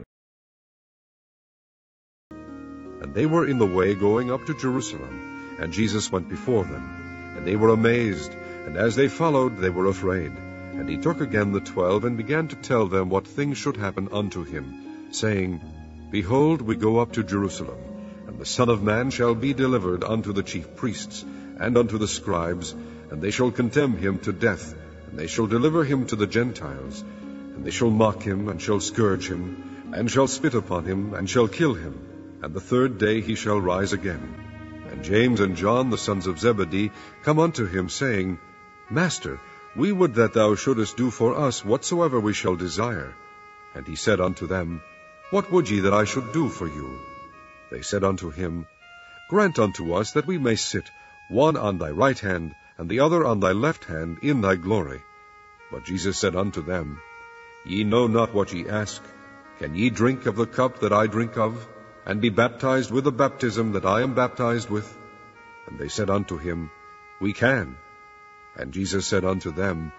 And 2.31 3.15
they 3.15 3.25
were 3.25 3.49
in 3.49 3.59
the 3.59 3.67
way 3.67 3.95
going 3.95 4.31
up 4.31 4.45
to 4.45 4.59
Jerusalem, 4.59 5.57
and 5.59 5.73
Jesus 5.73 6.13
went 6.13 6.29
before 6.29 6.65
them. 6.65 7.35
And 7.35 7.47
they 7.47 7.57
were 7.57 7.71
amazed, 7.71 8.35
and 8.67 8.77
as 8.77 8.95
they 8.95 9.09
followed, 9.09 9.57
they 9.57 9.71
were 9.71 9.87
afraid. 9.87 10.33
And 10.75 10.87
he 10.87 10.99
took 10.99 11.23
again 11.23 11.53
the 11.53 11.61
twelve, 11.61 12.05
and 12.05 12.19
began 12.19 12.47
to 12.49 12.57
tell 12.57 12.87
them 12.89 13.09
what 13.09 13.27
things 13.27 13.57
should 13.57 13.79
happen 13.79 14.11
unto 14.13 14.45
him, 14.45 15.09
saying, 15.13 15.63
Behold, 16.11 16.61
we 16.61 16.77
go 16.77 16.99
up 16.99 17.13
to 17.13 17.25
Jerusalem 17.25 17.79
and 18.33 18.41
the 18.41 18.47
Son 18.47 18.71
of 18.71 18.83
Man 18.83 19.11
shall 19.11 19.35
be 19.35 19.53
delivered 19.53 20.03
unto 20.03 20.33
the 20.33 20.43
chief 20.43 20.75
priests, 20.75 21.23
and 21.59 21.77
unto 21.77 21.99
the 21.99 22.09
scribes, 22.09 22.75
and 23.11 23.21
they 23.21 23.31
shall 23.31 23.51
condemn 23.51 23.95
him 23.99 24.19
to 24.21 24.33
death, 24.33 24.75
and 25.07 25.19
they 25.19 25.27
shall 25.27 25.47
deliver 25.47 25.85
him 25.85 26.07
to 26.07 26.17
the 26.17 26.27
Gentiles. 26.27 27.05
And 27.55 27.63
they 27.63 27.71
shall 27.71 27.91
mock 27.91 28.23
him, 28.23 28.49
and 28.49 28.63
shall 28.63 28.81
scourge 28.81 29.29
him, 29.29 29.91
and 29.93 30.11
shall 30.11 30.29
spit 30.29 30.55
upon 30.55 30.87
him, 30.87 31.13
and 31.13 31.29
shall 31.29 31.47
kill 31.47 31.75
him. 31.75 31.99
And 32.43 32.55
the 32.55 32.67
third 32.71 32.97
day 32.97 33.21
he 33.21 33.35
shall 33.35 33.61
rise 33.61 33.93
again. 33.93 34.25
And 34.91 35.05
James 35.05 35.41
and 35.41 35.55
John, 35.55 35.91
the 35.91 35.99
sons 35.99 36.27
of 36.27 36.41
Zebedee, 36.41 36.91
come 37.25 37.39
unto 37.39 37.67
him, 37.67 37.91
saying, 37.91 38.39
Master, 38.89 39.41
we 39.77 39.93
would 39.93 40.15
that 40.15 40.33
thou 40.33 40.55
shouldest 40.55 40.97
do 40.97 41.11
for 41.11 41.37
us 41.37 41.63
whatsoever 41.63 42.19
we 42.19 42.33
shall 42.33 42.57
desire. 42.57 43.15
And 43.75 43.87
he 43.87 43.95
said 43.95 44.23
unto 44.23 44.47
them, 44.47 44.81
What 45.31 45.53
would 45.53 45.69
ye 45.69 45.81
that 45.81 45.93
I 45.93 46.05
should 46.05 46.33
do 46.33 46.49
for 46.49 46.67
you? 46.67 46.99
They 47.73 47.81
said 47.81 48.05
unto 48.05 48.29
him, 48.29 48.67
Grant 49.29 49.59
unto 49.59 49.95
us 49.95 50.13
that 50.13 50.27
we 50.27 50.37
may 50.37 50.57
sit, 50.57 50.91
one 51.29 51.57
on 51.57 51.79
thy 51.79 51.91
right 51.91 52.19
hand, 52.19 52.55
and 52.77 52.87
the 52.87 53.01
other 53.01 53.25
on 53.25 53.41
thy 53.41 53.53
left 53.53 53.87
hand, 53.87 54.19
in 54.21 54.43
thy 54.43 54.57
glory. 54.57 55.03
But 55.71 55.83
Jesus 55.83 56.19
said 56.19 56.37
unto 56.37 56.61
them, 56.61 57.01
Ye 57.65 57.83
know 57.83 58.07
not 58.09 58.35
what 58.35 58.53
ye 58.53 58.69
ask. 58.69 59.03
Can 59.59 59.75
ye 59.75 59.89
drink 59.89 60.27
of 60.27 60.37
the 60.37 60.45
cup 60.45 60.81
that 60.81 60.93
I 60.93 61.07
drink 61.07 61.39
of, 61.39 61.67
and 62.05 62.21
be 62.21 62.29
baptized 62.29 62.91
with 62.91 63.05
the 63.05 63.11
baptism 63.11 63.73
that 63.73 63.87
I 63.87 64.03
am 64.03 64.13
baptized 64.13 64.69
with? 64.69 64.95
And 65.67 65.79
they 65.79 65.89
said 65.89 66.11
unto 66.11 66.37
him, 66.37 66.71
We 67.21 67.33
can. 67.33 67.79
And 68.55 68.73
Jesus 68.73 69.07
said 69.07 69.25
unto 69.25 69.51
them, 69.51 69.93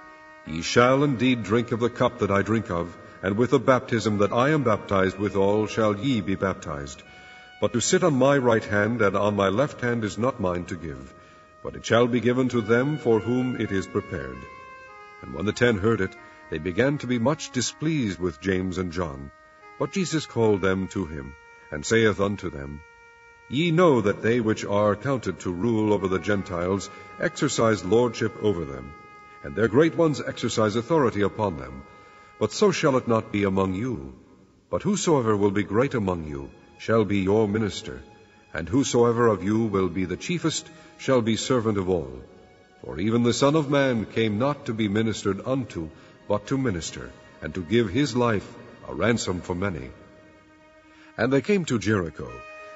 Ye 0.46 0.62
shall 0.62 1.03
indeed 1.03 1.42
drink 1.42 1.72
of 1.72 1.80
the 1.80 1.89
cup 1.89 2.20
that 2.20 2.30
I 2.30 2.44
drink 2.44 2.70
of, 2.70 2.96
and 3.24 3.36
with 3.36 3.50
the 3.50 3.58
baptism 3.58 4.20
that 4.20 4.32
I 4.32 4.50
am 4.50 4.62
baptized 4.62 5.18
withal 5.18 5.65
shall 5.65 5.98
ye 5.98 6.22
be 6.22 6.36
baptized. 6.36 7.01
But 7.63 7.72
to 7.72 7.79
sit 7.79 8.03
on 8.03 8.15
my 8.15 8.38
right 8.38 8.65
hand 8.65 9.01
and 9.01 9.15
on 9.15 9.38
my 9.38 9.48
left 9.48 9.79
hand 9.79 10.03
is 10.03 10.17
not 10.17 10.41
mine 10.41 10.65
to 10.65 10.75
give, 10.75 11.13
but 11.63 11.77
it 11.77 11.86
shall 11.86 12.08
be 12.08 12.20
given 12.20 12.50
to 12.50 12.60
them 12.60 12.98
for 12.98 13.22
whom 13.22 13.55
it 13.55 13.72
is 13.72 13.88
prepared. 13.88 14.36
And 15.22 15.34
when 15.34 15.46
the 15.46 15.53
ten 15.53 15.77
heard 15.77 16.01
it, 16.01 16.13
they 16.50 16.58
began 16.58 16.98
to 16.98 17.08
be 17.08 17.20
much 17.20 17.51
displeased 17.51 18.20
with 18.20 18.41
James 18.41 18.77
and 18.79 18.91
John. 18.91 19.32
But 19.79 19.93
Jesus 19.93 20.25
called 20.25 20.60
them 20.60 20.89
to 20.89 21.05
him, 21.05 21.36
and 21.72 21.86
saith 21.86 22.20
unto 22.20 22.50
them, 22.50 22.82
Ye 23.48 23.72
know 23.72 24.01
that 24.01 24.22
they 24.22 24.41
which 24.41 24.65
are 24.65 24.98
counted 24.98 25.39
to 25.39 25.53
rule 25.53 25.93
over 25.93 26.09
the 26.09 26.20
Gentiles 26.20 26.90
exercise 27.22 27.85
lordship 27.85 28.35
over 28.44 28.66
them, 28.66 28.92
and 29.42 29.55
their 29.55 29.70
great 29.70 29.96
ones 29.96 30.20
exercise 30.20 30.75
authority 30.75 31.22
upon 31.22 31.55
them. 31.55 31.83
But 32.42 32.51
so 32.51 32.72
shall 32.72 32.98
it 32.98 33.07
not 33.07 33.31
be 33.31 33.46
among 33.46 33.74
you. 33.74 34.16
But 34.70 34.83
whosoever 34.83 35.37
will 35.37 35.51
be 35.51 35.64
great 35.64 35.94
among 35.94 36.27
you, 36.27 36.50
shall 36.83 37.05
be 37.05 37.19
your 37.19 37.48
minister, 37.48 38.01
and 38.53 38.67
whosoever 38.67 39.27
of 39.27 39.41
you 39.41 39.59
will 39.74 39.87
be 39.87 40.03
the 40.03 40.17
chiefest 40.17 40.69
shall 40.98 41.22
be 41.22 41.37
servant 41.37 41.77
of 41.77 41.89
all. 41.89 42.11
For 42.83 43.00
even 43.00 43.24
the 43.24 43.31
Son 43.41 43.55
of 43.55 43.69
Man 43.69 44.05
came 44.05 44.37
not 44.37 44.65
to 44.65 44.74
be 44.74 44.89
ministered 44.89 45.39
unto, 45.46 45.89
but 46.27 46.48
to 46.48 46.57
minister, 46.57 47.09
and 47.41 47.53
to 47.53 47.63
give 47.63 47.89
his 47.89 48.17
life 48.17 48.53
a 48.89 48.93
ransom 48.93 49.39
for 49.39 49.55
many. 49.55 49.91
And 51.17 51.31
they 51.31 51.39
came 51.39 51.63
to 51.65 51.79
Jericho, 51.79 52.29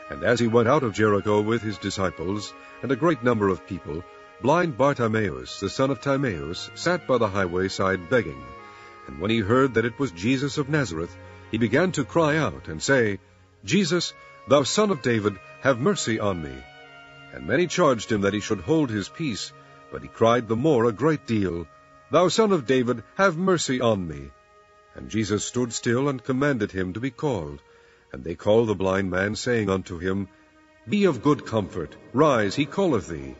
and 0.10 0.24
as 0.24 0.40
he 0.40 0.48
went 0.48 0.70
out 0.70 0.84
of 0.84 0.94
Jericho 0.94 1.42
with 1.42 1.62
his 1.62 1.78
disciples, 1.78 2.54
and 2.82 2.90
a 2.94 3.02
great 3.04 3.24
number 3.24 3.50
of 3.50 3.68
people, 3.68 4.06
blind 4.42 4.78
Bartimaeus, 4.78 5.60
the 5.60 5.70
son 5.70 5.92
of 5.92 6.00
Timaeus, 6.00 6.70
sat 6.76 7.08
by 7.08 7.18
the 7.18 7.28
highway 7.28 7.68
side 7.68 8.10
begging. 8.10 8.42
And 9.08 9.20
when 9.20 9.32
he 9.32 9.40
heard 9.40 9.74
that 9.74 9.84
it 9.84 10.00
was 10.00 10.12
Jesus 10.12 10.58
of 10.58 10.70
Nazareth, 10.70 11.14
he 11.52 11.58
began 11.58 11.92
to 11.92 12.06
cry 12.06 12.38
out, 12.38 12.70
and 12.70 12.82
say, 12.82 13.20
Jesus, 13.68 14.14
thou 14.48 14.64
son 14.64 14.92
of 14.92 15.02
David, 15.02 15.38
have 15.60 15.78
mercy 15.78 16.22
on 16.22 16.42
me. 16.42 16.56
And 17.34 17.46
many 17.46 17.68
charged 17.68 18.10
him 18.10 18.22
that 18.22 18.34
he 18.34 18.40
should 18.40 18.62
hold 18.62 18.90
his 18.90 19.10
peace, 19.10 19.52
but 19.92 20.02
he 20.02 20.08
cried 20.08 20.48
the 20.48 20.56
more 20.56 20.86
a 20.86 20.94
great 20.94 21.28
deal, 21.28 21.68
Thou 22.10 22.30
son 22.30 22.54
of 22.54 22.66
David, 22.66 23.04
have 23.16 23.36
mercy 23.36 23.82
on 23.82 24.08
me. 24.08 24.32
And 24.96 25.10
Jesus 25.10 25.44
stood 25.44 25.74
still 25.74 26.08
and 26.08 26.24
commanded 26.24 26.72
him 26.72 26.94
to 26.94 27.02
be 27.02 27.12
called. 27.12 27.60
And 28.14 28.24
they 28.24 28.36
called 28.36 28.70
the 28.70 28.76
blind 28.76 29.12
man, 29.12 29.36
saying 29.36 29.70
unto 29.70 29.98
him, 29.98 30.30
Be 30.88 31.04
of 31.04 31.22
good 31.22 31.46
comfort, 31.46 31.98
rise, 32.14 32.56
he 32.56 32.66
calleth 32.66 33.08
thee. 33.08 33.36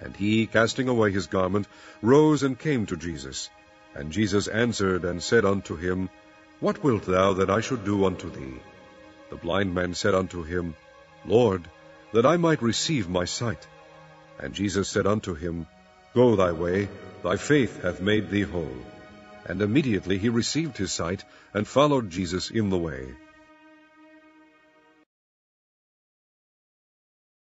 And 0.00 0.16
he, 0.16 0.48
casting 0.48 0.88
away 0.88 1.12
his 1.12 1.28
garment, 1.28 1.68
rose 2.02 2.42
and 2.42 2.58
came 2.58 2.86
to 2.86 2.96
Jesus. 2.96 3.48
And 3.94 4.10
Jesus 4.10 4.48
answered 4.48 5.04
and 5.04 5.22
said 5.22 5.44
unto 5.44 5.76
him, 5.76 6.10
What 6.58 6.82
wilt 6.82 7.04
thou 7.04 7.34
that 7.34 7.50
I 7.50 7.60
should 7.60 7.84
do 7.84 8.04
unto 8.04 8.28
thee? 8.28 8.60
The 9.30 9.36
blind 9.36 9.74
man 9.74 9.94
said 9.94 10.14
unto 10.14 10.42
him, 10.42 10.74
Lord, 11.24 11.68
that 12.12 12.26
I 12.26 12.36
might 12.36 12.62
receive 12.62 13.08
my 13.08 13.24
sight. 13.24 13.66
And 14.38 14.54
Jesus 14.54 14.88
said 14.88 15.06
unto 15.06 15.34
him, 15.34 15.66
Go 16.14 16.34
thy 16.36 16.52
way, 16.52 16.88
thy 17.22 17.36
faith 17.36 17.82
hath 17.82 18.00
made 18.00 18.30
thee 18.30 18.42
whole. 18.42 18.84
And 19.46 19.62
immediately 19.62 20.18
he 20.18 20.28
received 20.28 20.76
his 20.76 20.92
sight, 20.92 21.24
and 21.54 21.66
followed 21.66 22.10
Jesus 22.10 22.50
in 22.50 22.70
the 22.70 22.78
way. 22.78 23.14